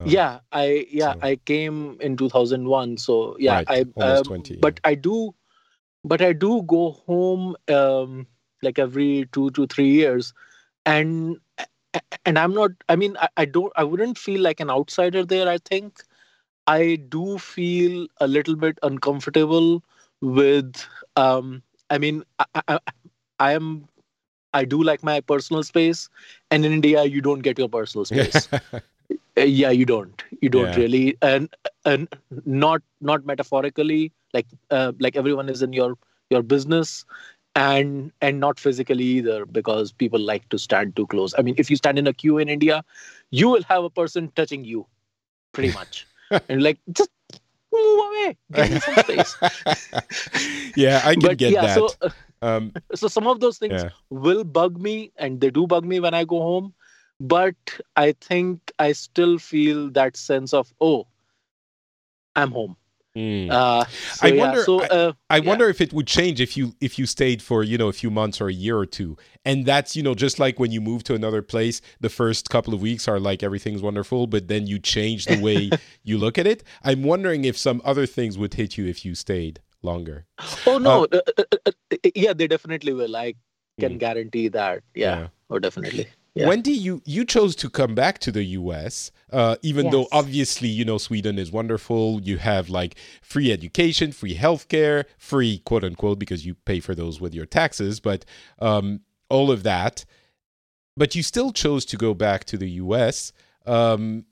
[0.00, 1.20] Um, yeah, I yeah so.
[1.22, 2.96] I came in 2001.
[2.98, 4.90] So yeah, right, I um, 20, but yeah.
[4.90, 5.34] I do,
[6.04, 8.26] but I do go home um,
[8.62, 10.32] like every two to three years,
[10.86, 11.38] and
[12.24, 15.48] and i'm not i mean I, I, don't i wouldn't feel like an outsider there
[15.48, 16.02] i think
[16.66, 19.82] i do feel a little bit uncomfortable
[20.20, 20.84] with
[21.16, 22.78] um i mean i, I,
[23.38, 23.88] I am
[24.54, 26.08] i do like my personal space
[26.50, 28.80] and in india you don't get your personal space uh,
[29.44, 30.22] yeah you don't.
[30.40, 30.76] You don't yeah.
[30.76, 31.16] really.
[31.22, 31.48] And
[31.84, 32.08] and
[32.44, 35.96] not not metaphorically like uh, like everyone is in your
[36.30, 37.04] your business
[37.56, 41.34] and and not physically either because people like to stand too close.
[41.38, 42.84] I mean if you stand in a queue in india
[43.30, 44.86] you will have a person touching you
[45.52, 46.06] pretty much.
[46.48, 47.10] And like just
[47.72, 48.36] move away.
[48.52, 49.36] Give me some space.
[50.76, 51.74] Yeah i can but, get yeah, that.
[51.74, 52.10] so, uh,
[52.42, 53.90] um, so some of those things yeah.
[54.10, 56.72] will bug me and they do bug me when i go home
[57.20, 57.54] but
[57.96, 61.06] i think i still feel that sense of oh
[62.34, 62.76] i'm home
[63.16, 63.50] Mm.
[63.50, 64.58] Uh, so, I wonder.
[64.58, 65.48] Yeah, so, uh, I, I yeah.
[65.48, 68.10] wonder if it would change if you if you stayed for you know a few
[68.10, 71.02] months or a year or two, and that's you know just like when you move
[71.04, 74.78] to another place, the first couple of weeks are like everything's wonderful, but then you
[74.78, 75.70] change the way
[76.04, 76.62] you look at it.
[76.84, 80.26] I'm wondering if some other things would hit you if you stayed longer.
[80.66, 83.16] Oh no, uh, uh, uh, uh yeah, they definitely will.
[83.16, 83.34] I
[83.80, 83.98] can mm.
[83.98, 84.84] guarantee that.
[84.94, 85.26] Yeah, yeah.
[85.50, 86.06] oh definitely.
[86.34, 86.46] Yeah.
[86.46, 89.10] Wendi, you you chose to come back to the U.S.
[89.32, 89.92] Uh, even yes.
[89.92, 92.20] though obviously you know Sweden is wonderful.
[92.22, 97.20] You have like free education, free healthcare, free quote unquote because you pay for those
[97.20, 98.24] with your taxes, but
[98.60, 100.04] um, all of that.
[100.96, 103.32] But you still chose to go back to the U.S.
[103.66, 104.24] Um,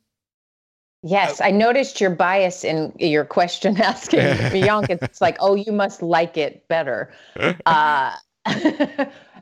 [1.04, 4.18] Yes, I noticed your bias in your question asking
[4.52, 4.90] Mayank.
[4.90, 7.12] It's like, oh, you must like it better.
[7.66, 8.14] Uh,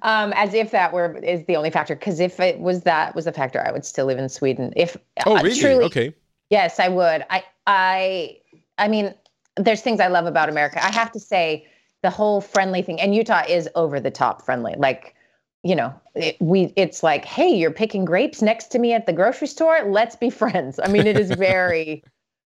[0.02, 1.94] um, as if that were is the only factor.
[1.94, 4.72] Because if it was that was a factor, I would still live in Sweden.
[4.76, 6.14] If oh uh, really truly, okay,
[6.50, 7.24] yes, I would.
[7.30, 8.38] I I
[8.78, 9.14] I mean,
[9.56, 10.84] there's things I love about America.
[10.84, 11.66] I have to say,
[12.02, 14.74] the whole friendly thing, and Utah is over the top friendly.
[14.76, 15.14] Like
[15.62, 19.12] you know, it, we it's like, hey, you're picking grapes next to me at the
[19.12, 19.82] grocery store.
[19.84, 20.78] Let's be friends.
[20.82, 22.04] I mean, it is very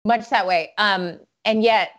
[0.05, 0.71] much that way.
[0.77, 1.89] Um, and yet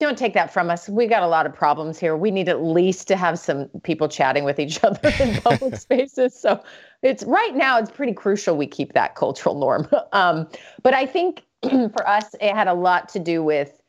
[0.00, 0.88] don't take that from us.
[0.88, 2.16] We got a lot of problems here.
[2.16, 6.38] We need at least to have some people chatting with each other in public spaces.
[6.38, 6.62] So
[7.02, 9.88] it's right now it's pretty crucial we keep that cultural norm.
[10.12, 10.46] Um,
[10.84, 13.80] but I think for us it had a lot to do with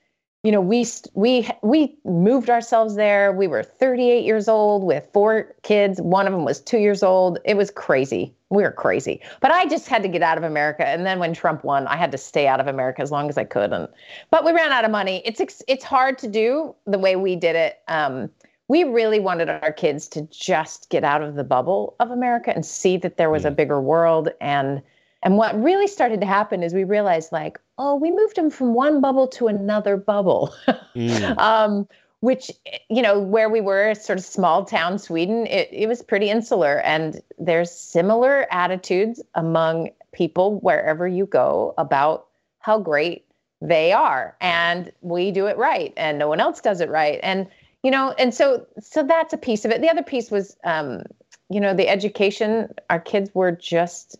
[0.45, 0.85] you know we
[1.15, 3.31] we we moved ourselves there.
[3.31, 5.99] We were 38 years old with four kids.
[5.99, 7.39] One of them was 2 years old.
[7.45, 8.31] It was crazy.
[8.51, 9.21] We were crazy.
[9.41, 10.87] But i just had to get out of america.
[10.87, 13.39] And then when trump won i had to stay out of america as long as
[13.39, 13.73] i could.
[13.73, 13.87] And
[14.29, 15.23] but we ran out of money.
[15.25, 17.79] It's it's hard to do the way we did it.
[17.87, 18.29] Um,
[18.67, 22.63] we really wanted our kids to just get out of the bubble of america and
[22.63, 24.29] see that there was a bigger world.
[24.39, 24.83] And
[25.25, 28.75] and what really started to happen is we realized, like, oh, we moved him from
[28.75, 30.53] one bubble to another bubble,
[30.95, 31.37] mm.
[31.39, 31.87] um,
[32.19, 32.51] which,
[32.91, 36.79] you know, where we were, sort of small town Sweden, it, it was pretty insular.
[36.81, 42.27] And there's similar attitudes among people wherever you go about
[42.59, 43.25] how great
[43.61, 44.37] they are.
[44.41, 47.19] And we do it right, and no one else does it right.
[47.23, 47.47] And,
[47.81, 49.81] you know, and so so that's a piece of it.
[49.81, 51.01] The other piece was, um,
[51.49, 52.71] you know, the education.
[52.91, 54.19] Our kids were just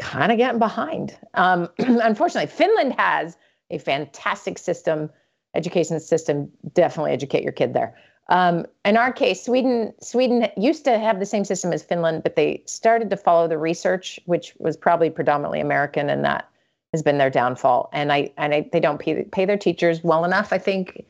[0.00, 1.16] kind of getting behind.
[1.34, 3.36] Um, unfortunately, Finland has
[3.70, 5.10] a fantastic system,
[5.54, 6.50] education system.
[6.72, 7.94] Definitely educate your kid there.
[8.28, 12.36] Um, in our case, Sweden Sweden used to have the same system as Finland, but
[12.36, 16.48] they started to follow the research, which was probably predominantly American, and that
[16.92, 17.90] has been their downfall.
[17.92, 21.04] And I and I, they don't pay, pay their teachers well enough, I think,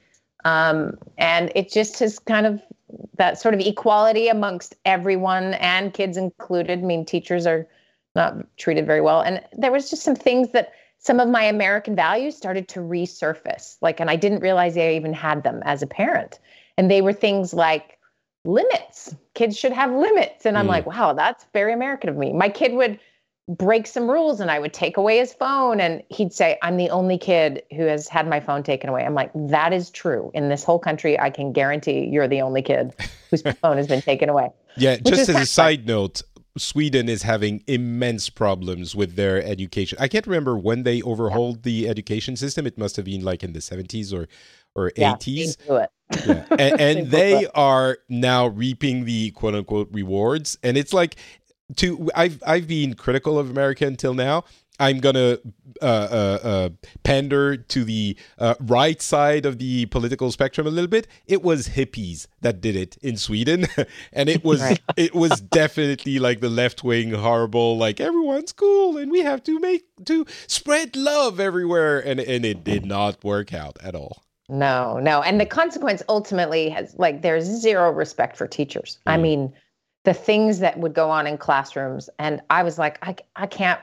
[0.45, 2.61] um, and it just has kind of
[3.19, 6.79] that sort of equality amongst everyone and kids included.
[6.79, 7.69] I mean, teachers are
[8.15, 9.21] not treated very well.
[9.21, 13.77] And there was just some things that some of my American values started to resurface.
[13.81, 16.39] Like, and I didn't realize I even had them as a parent.
[16.77, 17.99] And they were things like
[18.45, 19.15] limits.
[19.35, 20.45] Kids should have limits.
[20.45, 20.71] And I'm mm.
[20.71, 22.33] like, wow, that's very American of me.
[22.33, 22.99] My kid would
[23.49, 26.91] break some rules and I would take away his phone and he'd say, I'm the
[26.91, 29.05] only kid who has had my phone taken away.
[29.05, 30.31] I'm like, that is true.
[30.35, 32.95] In this whole country, I can guarantee you're the only kid
[33.31, 34.51] whose phone has been taken away.
[34.77, 36.23] Yeah, just as a side note,
[36.57, 39.99] Sweden is having immense problems with their education.
[40.01, 42.67] I can't remember when they overhauled the education system.
[42.67, 44.29] It must have been like in the 70s or
[44.75, 45.57] or yeah, 80s.
[45.69, 45.87] yeah.
[46.51, 50.59] And, and they are now reaping the quote unquote rewards.
[50.63, 51.17] And it's like
[51.77, 54.45] to I've I've been critical of America until now.
[54.81, 55.39] I'm gonna
[55.83, 56.69] uh, uh, uh,
[57.05, 61.07] pander to the uh, right side of the political spectrum a little bit.
[61.27, 63.67] It was hippies that did it in Sweden,
[64.13, 64.81] and it was right.
[64.97, 69.61] it was definitely like the left wing horrible, like everyone's cool and we have to
[69.61, 74.25] make to spread love everywhere, and and it did not work out at all.
[74.49, 78.99] No, no, and the consequence ultimately has like there's zero respect for teachers.
[79.07, 79.13] Mm.
[79.13, 79.53] I mean
[80.05, 83.81] the things that would go on in classrooms and i was like i, I can't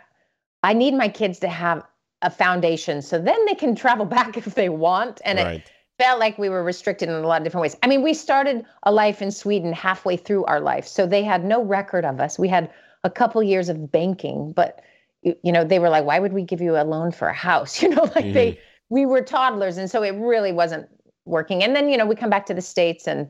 [0.64, 1.84] I need my kids to have
[2.22, 5.22] a foundation so then they can travel back if they want.
[5.24, 5.56] And right.
[5.56, 7.76] it felt like we were restricted in a lot of different ways.
[7.84, 10.88] I mean, we started a life in Sweden halfway through our life.
[10.88, 12.40] So they had no record of us.
[12.40, 12.72] We had
[13.04, 14.82] a couple years of banking, but
[15.22, 17.82] you know, they were like, why would we give you a loan for a house?
[17.88, 18.34] You know, like mm-hmm.
[18.34, 20.88] they we were toddlers and so it really wasn't
[21.26, 21.62] working.
[21.64, 23.30] And then, you know, we come back to the States and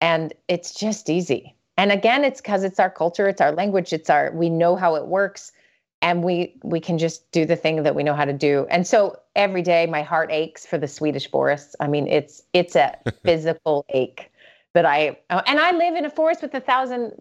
[0.00, 1.54] and it's just easy.
[1.76, 4.96] And again, it's because it's our culture, it's our language, it's our we know how
[4.96, 5.52] it works
[6.02, 8.66] and we we can just do the thing that we know how to do.
[8.70, 11.76] And so every day my heart aches for the swedish forests.
[11.80, 14.30] I mean it's it's a physical ache
[14.72, 17.12] that i uh, and i live in a forest with a thousand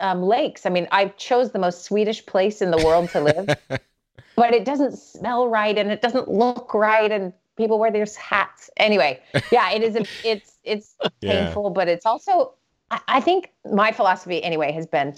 [0.00, 0.66] um, lakes.
[0.66, 3.48] I mean i chose the most swedish place in the world to live
[4.36, 8.68] but it doesn't smell right and it doesn't look right and people wear their hats.
[8.76, 9.20] Anyway
[9.52, 11.44] yeah it is a, it's it's yeah.
[11.44, 12.54] painful but it's also
[12.90, 15.14] I, I think my philosophy anyway has been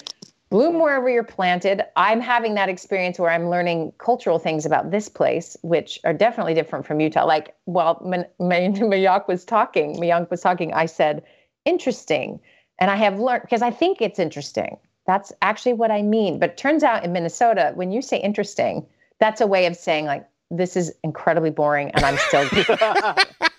[0.57, 1.83] bloom wherever you're planted.
[1.97, 6.55] I'm having that experience where I'm learning cultural things about this place, which are definitely
[6.55, 7.27] different from Utah.
[7.27, 7.97] Like, while
[8.41, 11.23] Mayank was talking, Mayank was talking, I said,
[11.67, 12.41] interesting.
[12.81, 14.79] And I have learned, because I think it's interesting.
[15.07, 16.39] That's actually what I mean.
[16.39, 18.87] But turns out in Minnesota, when you say interesting,
[19.21, 22.49] that's a way of saying, like, this is incredibly boring and I'm still.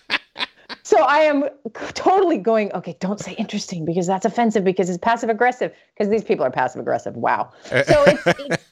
[0.88, 1.44] So I am
[1.92, 6.24] totally going, okay, don't say interesting because that's offensive because it's passive aggressive because these
[6.24, 7.14] people are passive aggressive.
[7.14, 7.52] Wow.
[7.66, 7.74] So
[8.06, 8.22] it's,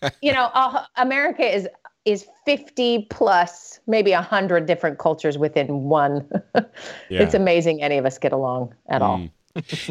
[0.02, 1.68] it's you know, uh, America is
[2.06, 6.26] is 50 plus maybe 100 different cultures within one.
[6.54, 6.62] yeah.
[7.10, 9.04] It's amazing any of us get along at mm.
[9.04, 9.28] all.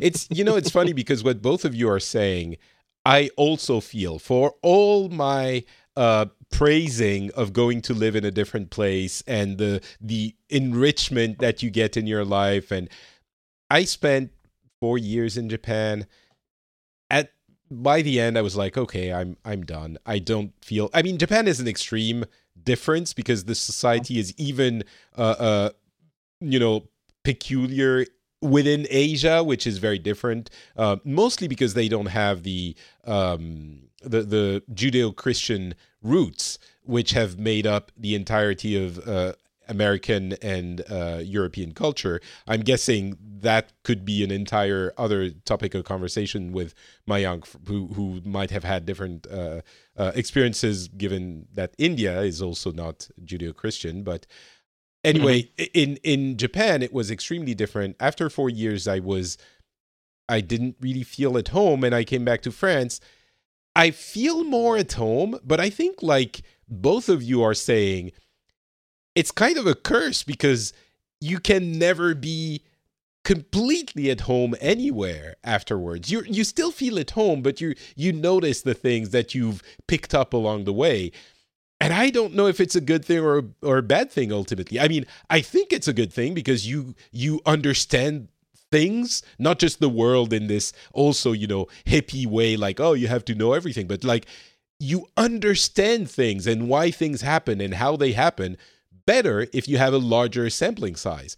[0.01, 2.57] it's you know, it's funny because what both of you are saying,
[3.05, 5.63] I also feel for all my
[5.95, 11.61] uh, praising of going to live in a different place and the the enrichment that
[11.61, 12.71] you get in your life.
[12.71, 12.89] And
[13.69, 14.31] I spent
[14.79, 16.05] 4 years in Japan.
[17.09, 17.31] At
[17.69, 19.97] by the end I was like okay I'm I'm done.
[20.05, 22.25] I don't feel I mean Japan is an extreme
[22.63, 24.83] difference because the society is even
[25.17, 25.69] uh uh
[26.41, 26.87] you know
[27.23, 28.05] peculiar
[28.41, 32.75] within Asia, which is very different, uh, mostly because they don't have the
[33.05, 35.73] um, the, the Judeo-Christian
[36.05, 39.33] roots, which have made up the entirety of uh,
[39.67, 42.21] American and uh, European culture.
[42.47, 46.73] I'm guessing that could be an entire other topic of conversation with
[47.09, 49.61] Mayank, who who might have had different uh,
[49.97, 54.03] uh, experiences, given that India is also not Judeo-Christian.
[54.03, 54.27] But
[55.03, 55.63] anyway, mm-hmm.
[55.73, 57.95] in in Japan, it was extremely different.
[57.99, 59.37] After four years, I was
[60.29, 62.99] I didn't really feel at home, and I came back to France.
[63.75, 68.11] I feel more at home, but I think like both of you are saying
[69.15, 70.73] it's kind of a curse because
[71.19, 72.63] you can never be
[73.23, 76.11] completely at home anywhere afterwards.
[76.11, 80.13] You you still feel at home, but you you notice the things that you've picked
[80.13, 81.11] up along the way.
[81.81, 84.79] And I don't know if it's a good thing or or a bad thing ultimately.
[84.79, 88.29] I mean, I think it's a good thing because you you understand
[88.71, 93.07] things, not just the world in this also, you know, hippie way like, oh, you
[93.07, 94.25] have to know everything, but like
[94.79, 98.57] you understand things and why things happen and how they happen
[99.05, 101.37] better if you have a larger sampling size.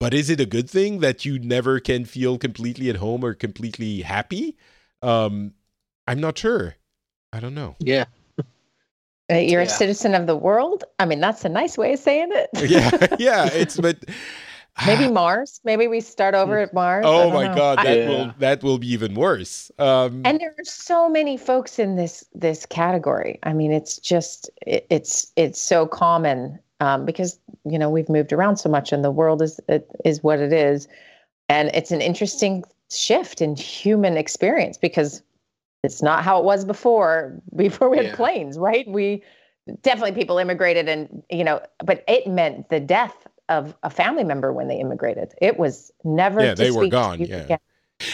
[0.00, 3.34] But is it a good thing that you never can feel completely at home or
[3.34, 4.56] completely happy?
[5.00, 5.54] Um,
[6.08, 6.74] I'm not sure.
[7.32, 7.76] I don't know.
[7.78, 8.06] Yeah.
[9.30, 9.66] Uh, you're yeah.
[9.66, 10.84] a citizen of the world.
[10.98, 12.68] I mean, that's a nice way of saying it.
[12.68, 13.48] yeah, yeah.
[13.52, 13.96] It's but
[14.86, 15.60] maybe Mars.
[15.64, 17.04] Maybe we start over at Mars.
[17.06, 17.54] Oh my know.
[17.54, 18.08] God, that yeah.
[18.08, 19.70] will that will be even worse.
[19.78, 23.38] Um, and there are so many folks in this this category.
[23.42, 28.32] I mean, it's just it, it's it's so common um, because you know we've moved
[28.32, 29.60] around so much and the world is
[30.04, 30.88] is what it is
[31.48, 35.22] and it's an interesting shift in human experience because
[35.82, 38.16] it's not how it was before before we had yeah.
[38.16, 39.22] planes right we
[39.82, 44.52] definitely people immigrated and you know but it meant the death of a family member
[44.52, 47.58] when they immigrated it was never yeah they were gone yeah again.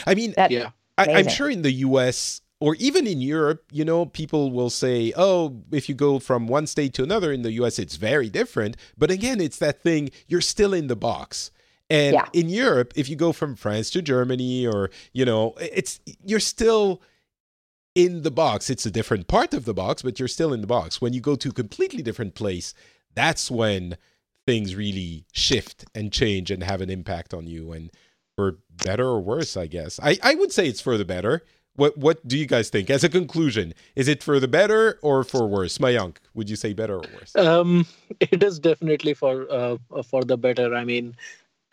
[0.07, 3.85] i mean that, yeah I, i'm sure in the us or even in Europe, you
[3.85, 7.53] know, people will say, oh, if you go from one state to another in the
[7.53, 8.77] US, it's very different.
[8.97, 11.53] But again, it's that thing, you're still in the box.
[11.89, 12.27] And yeah.
[12.33, 17.01] in Europe, if you go from France to Germany or, you know, it's you're still
[17.95, 18.69] in the box.
[18.71, 21.01] It's a different part of the box, but you're still in the box.
[21.01, 22.75] When you go to a completely different place,
[23.15, 23.97] that's when
[24.49, 27.73] things really shift and change and have an impact on you.
[27.73, 27.91] And
[28.37, 30.01] for better or worse, I guess.
[30.03, 31.43] I, I would say it's for the better
[31.79, 32.91] what what do you guys think?
[32.91, 35.79] As a conclusion, is it for the better or for worse?
[35.79, 37.37] Mayank, would you say better or worse?
[37.37, 37.87] Um,
[38.21, 40.75] it is definitely for uh, for the better.
[40.75, 41.15] I mean,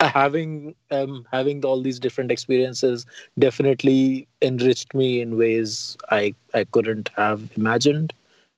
[0.00, 3.04] having um, having all these different experiences
[3.38, 8.12] definitely enriched me in ways I I couldn't have imagined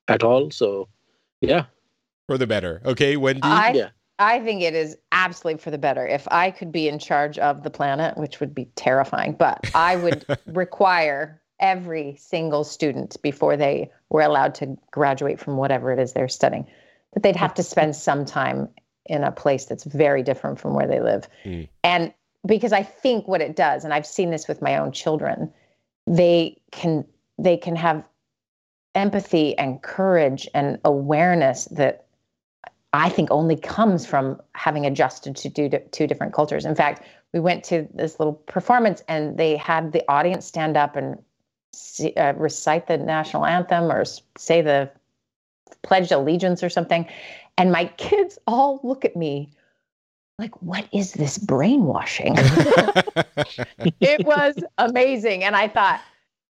[0.09, 0.51] at all.
[0.51, 0.89] So,
[1.41, 1.64] yeah,
[2.27, 2.83] for the better.
[2.85, 3.41] Okay, Wendi.
[3.43, 3.89] I, yeah.
[4.19, 6.07] I think it is absolutely for the better.
[6.07, 9.97] If I could be in charge of the planet, which would be terrifying, but I
[9.97, 16.12] would require every single student before they were allowed to graduate from whatever it is
[16.12, 16.66] they're studying
[17.14, 18.69] that they'd have to spend some time
[19.07, 21.29] in a place that's very different from where they live.
[21.45, 21.69] Mm.
[21.83, 22.12] And
[22.47, 25.53] because I think what it does, and I've seen this with my own children,
[26.07, 27.05] they can
[27.39, 28.05] they can have
[28.95, 32.07] empathy and courage and awareness that
[32.93, 36.64] I think only comes from having adjusted to do two different cultures.
[36.64, 40.97] In fact, we went to this little performance and they had the audience stand up
[40.97, 41.22] and
[41.74, 44.05] see, uh, recite the national anthem or
[44.39, 44.91] say the
[45.82, 47.07] pledge allegiance or something.
[47.59, 49.51] And my kids all look at me
[50.39, 52.34] like, what is this brainwashing?
[54.01, 55.45] it was amazing.
[55.45, 56.01] And I thought,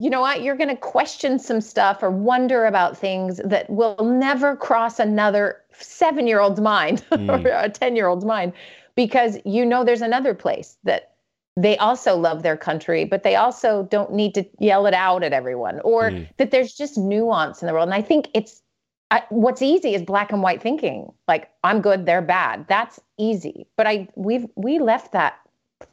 [0.01, 0.43] you know what?
[0.43, 5.61] You're going to question some stuff or wonder about things that will never cross another
[5.73, 7.47] seven year old's mind mm.
[7.47, 8.55] or a 10 year old's mind
[8.97, 11.13] because you know there's another place that
[11.57, 15.35] they also love their country, but they also don't need to yell it out at
[15.35, 16.27] everyone or mm.
[16.39, 17.87] that there's just nuance in the world.
[17.87, 18.63] And I think it's
[19.11, 23.67] I, what's easy is black and white thinking like i'm good they're bad that's easy
[23.77, 25.41] but i we've we left that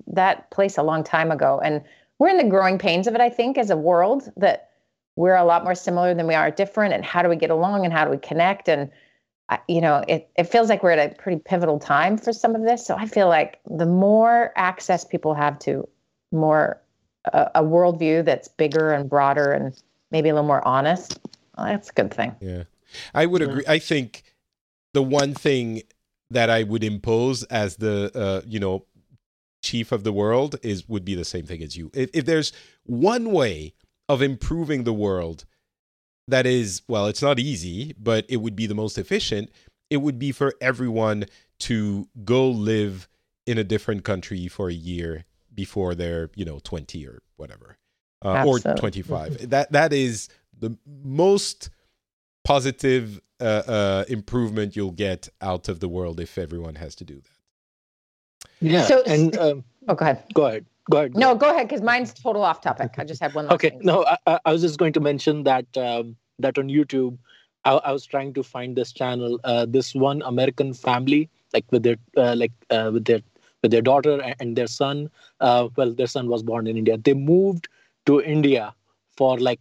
[0.06, 1.82] that place a long time ago and
[2.20, 4.72] we're in the growing pains of it, I think, as a world that
[5.16, 6.94] we're a lot more similar than we are different.
[6.94, 8.70] And how do we get along and how do we connect?
[8.70, 8.92] And,
[9.68, 12.64] you know, it, it feels like we're at a pretty pivotal time for some of
[12.64, 12.86] this.
[12.86, 15.88] So I feel like the more access people have to
[16.32, 16.82] more
[17.34, 19.80] uh, a worldview that's bigger and broader and
[20.12, 21.20] maybe a little more honest,
[21.58, 22.36] well, that's a good thing.
[22.40, 22.64] Yeah.
[23.14, 23.64] I would agree.
[23.68, 24.24] I think
[24.94, 25.82] the one thing
[26.30, 28.86] that I would impose as the, uh, you know,
[29.68, 31.92] chief of the world is would be the same thing as you.
[31.94, 32.54] If, if there's
[32.86, 33.74] one way
[34.08, 35.46] of improving the world
[36.30, 39.50] that is, well, it's not easy, but it would be the most efficient,
[39.90, 41.26] it would be for everyone
[41.60, 43.08] to go live
[43.46, 47.78] in a different country for a year before they're you know 20 or whatever
[48.24, 51.70] uh, or 25 that that is the most
[52.44, 57.16] positive uh, uh, improvement you'll get out of the world if everyone has to do
[57.16, 57.37] that
[58.62, 60.24] yeah so, and um, oh go ahead.
[60.34, 62.96] go ahead go ahead no go ahead because mine's total off topic.
[62.98, 63.82] I just had one okay thing.
[63.84, 67.18] no I, I, was just going to mention that um, that on youtube
[67.66, 71.84] I, I, was trying to find this channel uh, this one american family like with
[71.84, 73.22] their uh, like uh, with their
[73.62, 75.10] with their daughter and their son.
[75.40, 76.98] Uh, well their son was born in india.
[76.98, 77.68] They moved
[78.06, 78.74] to india
[79.18, 79.60] for like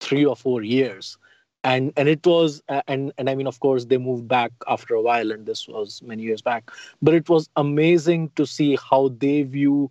[0.00, 1.16] three or four years
[1.64, 4.94] and and it was uh, and and i mean of course they moved back after
[4.94, 6.70] a while and this was many years back.
[7.02, 9.90] But it was amazing to see how they view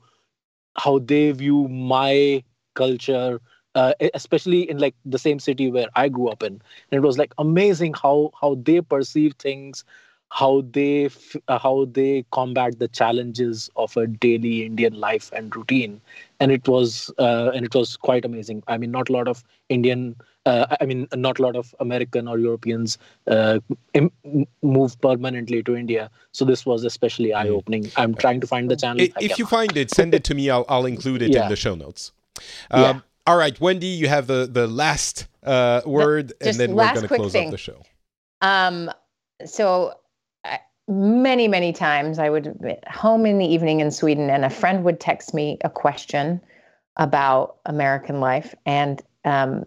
[0.78, 2.44] how they view my
[2.76, 3.40] culture
[3.76, 6.54] uh, especially in like the same city where i grew up in.
[6.54, 9.84] And it was like amazing how how they perceive things
[10.32, 11.10] how they
[11.50, 16.00] uh, how they combat the challenges of a daily Indian life and routine,
[16.40, 18.64] and it was uh, and it was quite amazing.
[18.70, 20.16] I mean, not a lot of Indian,
[20.46, 23.60] uh, I mean, not a lot of American or Europeans uh,
[23.94, 27.92] Im- move permanently to India, so this was especially eye opening.
[27.98, 29.06] I'm trying to find the channel.
[29.20, 30.50] If you find it, send it to me.
[30.50, 31.44] I'll I'll include it yeah.
[31.44, 32.14] in the show notes.
[32.72, 33.00] Um, yeah.
[33.28, 37.16] All right, Wendi, you have the the last uh, word, and then we're going to
[37.16, 37.48] close thing.
[37.48, 37.84] off the show.
[38.42, 38.90] Um,
[39.46, 39.94] so
[40.92, 44.84] many, many times I would be home in the evening in Sweden and a friend
[44.84, 46.42] would text me a question
[46.98, 48.54] about American life.
[48.66, 49.66] And um,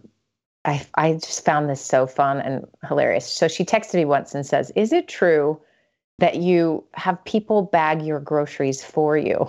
[0.66, 3.26] I, I just found this so fun and hilarious.
[3.26, 5.58] So she texted me once and says, Is it true
[6.18, 9.46] that you have people bag your groceries for you?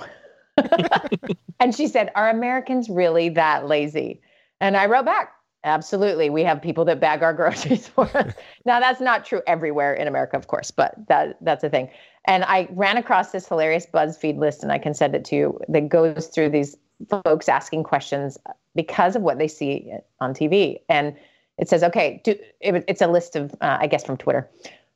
[1.60, 4.22] and she said, Are Americans really that lazy?
[4.62, 5.34] And I wrote back,
[5.66, 6.30] Absolutely.
[6.30, 8.34] We have people that bag our groceries for us.
[8.66, 11.90] now that's not true everywhere in America, of course, but that that's a thing.
[12.28, 15.60] And I ran across this hilarious BuzzFeed list and I can send it to you
[15.68, 16.78] that goes through these
[17.10, 18.38] folks asking questions
[18.76, 19.92] because of what they see
[20.22, 20.80] on TV.
[20.88, 21.16] And
[21.58, 24.50] it says, okay, do, it, it's a list of, uh, I guess, from Twitter.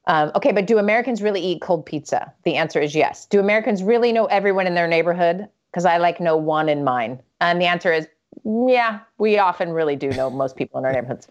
[0.08, 2.32] Um, okay, but do Americans really eat cold pizza?
[2.44, 3.26] The answer is yes.
[3.26, 5.48] Do Americans really know everyone in their neighborhood?
[5.72, 7.22] Because I like know one in mine.
[7.42, 8.08] And the answer is
[8.44, 11.28] yeah, we often really do know most people in our neighborhoods.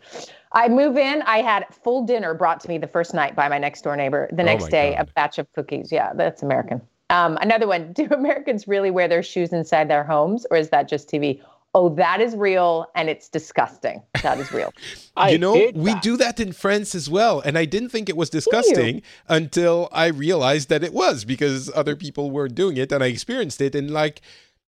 [0.52, 1.22] I move in.
[1.22, 4.28] I had full dinner brought to me the first night by my next door neighbor.
[4.32, 5.08] The oh next day, God.
[5.08, 5.92] a batch of cookies.
[5.92, 6.80] Yeah, that's American.
[7.10, 7.92] Um, another one.
[7.98, 11.40] Do Americans really wear their shoes inside their homes, or is that just TV?
[11.74, 14.02] Oh, that is real, and it's disgusting.
[14.22, 14.72] That is real.
[15.28, 18.30] you know, we do that in France as well, and I didn't think it was
[18.30, 23.08] disgusting until I realized that it was because other people were doing it, and I
[23.08, 24.22] experienced it, and like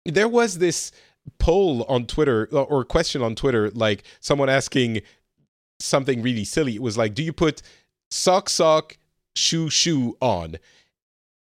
[0.05, 0.93] there was this
[1.39, 5.03] poll on Twitter uh, or question on Twitter, like someone asking
[5.81, 6.75] something really silly.
[6.75, 7.63] It was like, do you put
[8.11, 8.97] sock sock
[9.35, 10.57] shoe shoe on?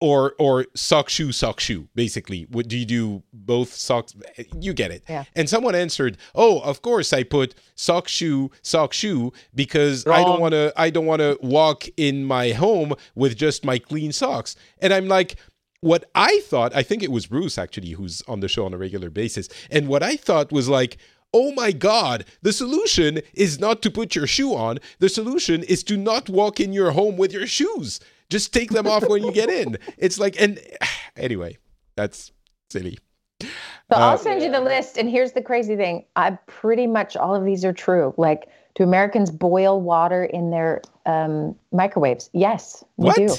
[0.00, 2.48] Or or sock shoe sock shoe basically.
[2.50, 4.16] What do you do both socks?
[4.58, 5.04] You get it.
[5.08, 5.22] Yeah.
[5.36, 10.18] And someone answered, "Oh, of course I put sock shoe sock shoe because Wrong.
[10.18, 13.78] I don't want to I don't want to walk in my home with just my
[13.78, 15.36] clean socks." And I'm like,
[15.82, 18.78] what I thought, I think it was Bruce actually who's on the show on a
[18.78, 20.96] regular basis, and what I thought was like,
[21.34, 24.78] oh my God, the solution is not to put your shoe on.
[25.00, 28.00] The solution is to not walk in your home with your shoes.
[28.30, 29.76] Just take them off when you get in.
[29.98, 30.58] It's like, and
[31.16, 31.58] anyway,
[31.96, 32.32] that's
[32.70, 32.98] silly.
[33.40, 33.48] So
[33.90, 34.96] uh, I'll send you the list.
[34.96, 38.14] And here's the crazy thing I pretty much all of these are true.
[38.16, 42.30] Like, do Americans boil water in their um, microwaves?
[42.32, 43.16] Yes, we what?
[43.16, 43.34] do.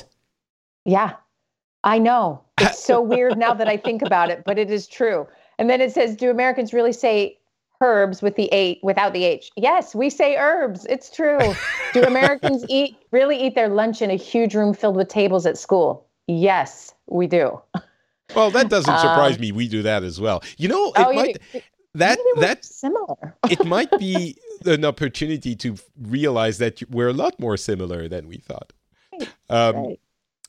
[0.85, 1.13] Yeah.
[1.83, 2.41] I know.
[2.59, 5.27] It's so weird now that I think about it, but it is true.
[5.59, 7.37] And then it says, do Americans really say
[7.81, 9.51] herbs with the eight without the H?
[9.55, 10.85] Yes, we say herbs.
[10.89, 11.39] It's true.
[11.93, 15.57] Do Americans eat really eat their lunch in a huge room filled with tables at
[15.57, 16.07] school?
[16.27, 17.61] Yes, we do.
[18.35, 19.51] Well, that doesn't surprise um, me.
[19.51, 20.41] We do that as well.
[20.57, 21.37] You know, it oh, might
[21.95, 23.35] that that similar.
[23.49, 28.37] it might be an opportunity to realize that we're a lot more similar than we
[28.37, 28.73] thought.
[29.49, 29.99] Um, right.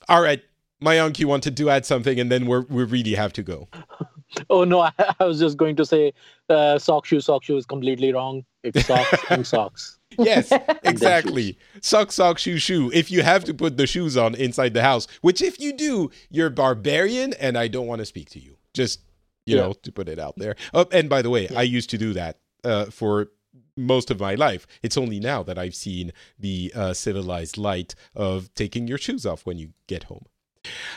[0.08, 0.42] All right,
[0.82, 3.68] Mayank, you wanted to add something, and then we we really have to go.
[4.50, 6.12] Oh no, I, I was just going to say
[6.48, 8.44] uh, sock shoe, sock shoe is completely wrong.
[8.64, 9.98] It's socks and socks.
[10.18, 10.52] Yes,
[10.82, 11.56] exactly.
[11.80, 12.90] sock, sock, shoe, shoe.
[12.92, 16.10] If you have to put the shoes on inside the house, which if you do,
[16.30, 18.56] you're barbarian, and I don't want to speak to you.
[18.72, 19.00] Just
[19.46, 19.62] you yeah.
[19.62, 20.56] know, to put it out there.
[20.72, 21.58] Oh, and by the way, yeah.
[21.58, 23.28] I used to do that uh, for
[23.76, 24.66] most of my life.
[24.82, 29.46] It's only now that I've seen the uh, civilized light of taking your shoes off
[29.46, 30.26] when you get home.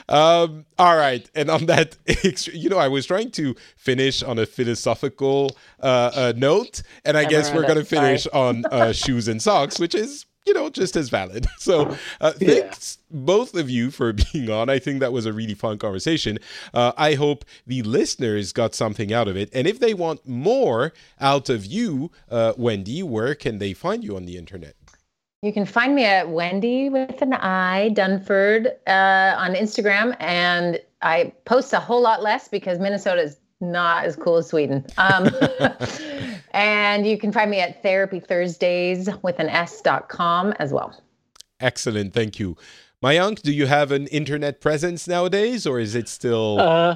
[0.09, 1.97] Um, all right, and on that,
[2.53, 7.25] you know, I was trying to finish on a philosophical uh, uh, note, and I
[7.25, 10.95] guess we're going to finish on uh, shoes and socks, which is you know, just
[10.95, 11.45] as valid.
[11.59, 12.47] So uh, Yeah.
[12.61, 14.69] thanks both of you for being on.
[14.69, 16.39] I think that was a really fun conversation.
[16.73, 19.49] Uh, I hope the listeners got something out of it.
[19.51, 24.15] And if they want more out of you, uh, Wendi, where can they find you
[24.15, 24.76] on the internet?
[25.43, 31.31] You can find me at Wendi with an I Dunford uh, on Instagram, and I
[31.45, 34.83] post a whole lot less because Minnesota is not as cool as Sweden.
[34.97, 35.29] Um,
[36.51, 40.99] and you can find me at Therapy Thursdays with an S dot com as well.
[41.59, 42.15] Excellent.
[42.15, 42.57] Thank you.
[43.03, 46.95] Mayank, do you have an internet presence nowadays, or is it still Uh,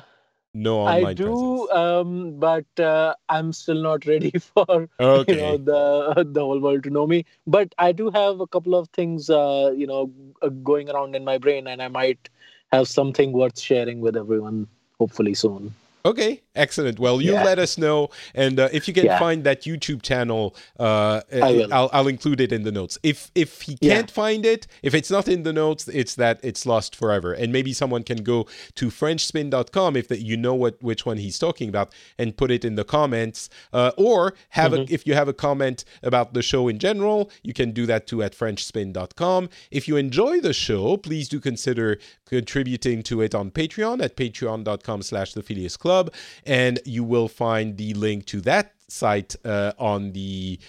[0.53, 1.69] no online I do, presence?
[1.71, 5.27] um, but uh, I'm still not ready for Okay.
[5.27, 7.25] you know the the whole world to know me.
[7.45, 11.23] But I do have a couple of things, uh, you know, uh, going around in
[11.25, 12.29] my brain, and I might
[12.71, 14.67] have something worth sharing with everyone.
[14.99, 15.73] Hopefully soon.
[16.05, 16.99] Okay, excellent.
[16.99, 17.43] Well, you Yeah.
[17.43, 19.19] let us know, and uh, if you can Yeah.
[19.19, 21.73] find that YouTube channel, uh, I will.
[21.73, 22.97] I'll, I'll include it in the notes.
[23.03, 26.65] If if he can't find it, if it's not in the notes, it's that it's
[26.65, 27.33] lost forever.
[27.33, 31.37] And maybe someone can go to FrenchSpin.com if that you know what which one he's
[31.39, 33.49] talking about, and put it in the comments.
[33.73, 34.91] Uh, or have Mm-hmm.
[34.91, 38.07] a if you have a comment about the show in general, you can do that
[38.07, 39.49] too at FrenchSpin.com.
[39.71, 45.01] If you enjoy the show, please do consider contributing to it on Patreon at patreon.com
[45.01, 46.11] slash the Phileas Club.
[46.45, 50.59] And you will find the link to that site uh, on the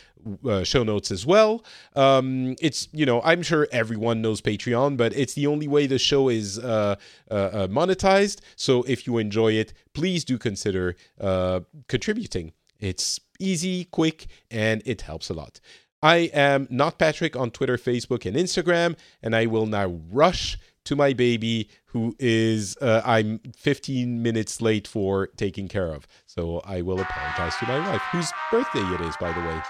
[0.49, 1.65] uh, show notes as well.
[1.97, 5.99] Um, it's, you know, I'm sure everyone knows Patreon, but it's the only way the
[5.99, 6.97] show is uh,
[7.31, 8.41] uh, uh, monetized.
[8.57, 12.53] So if you enjoy it, please do consider uh, contributing.
[12.79, 15.61] It's easy, quick, and it helps a lot.
[16.03, 20.97] I am not Patrick on Twitter, Facebook, and Instagram, and I will now rush to
[20.97, 26.07] my baby who is uh, I'm 15 minutes late for taking care of.
[26.27, 29.61] So I will apologize to my wife, whose birthday it is, by the way.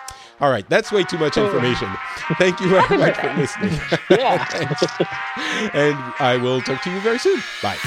[0.41, 1.89] All right, that's way too much information.
[2.39, 3.81] Thank you very much for listening.
[4.11, 4.47] Yeah.
[5.75, 7.43] and I will talk to you very soon.
[7.63, 7.79] Bye.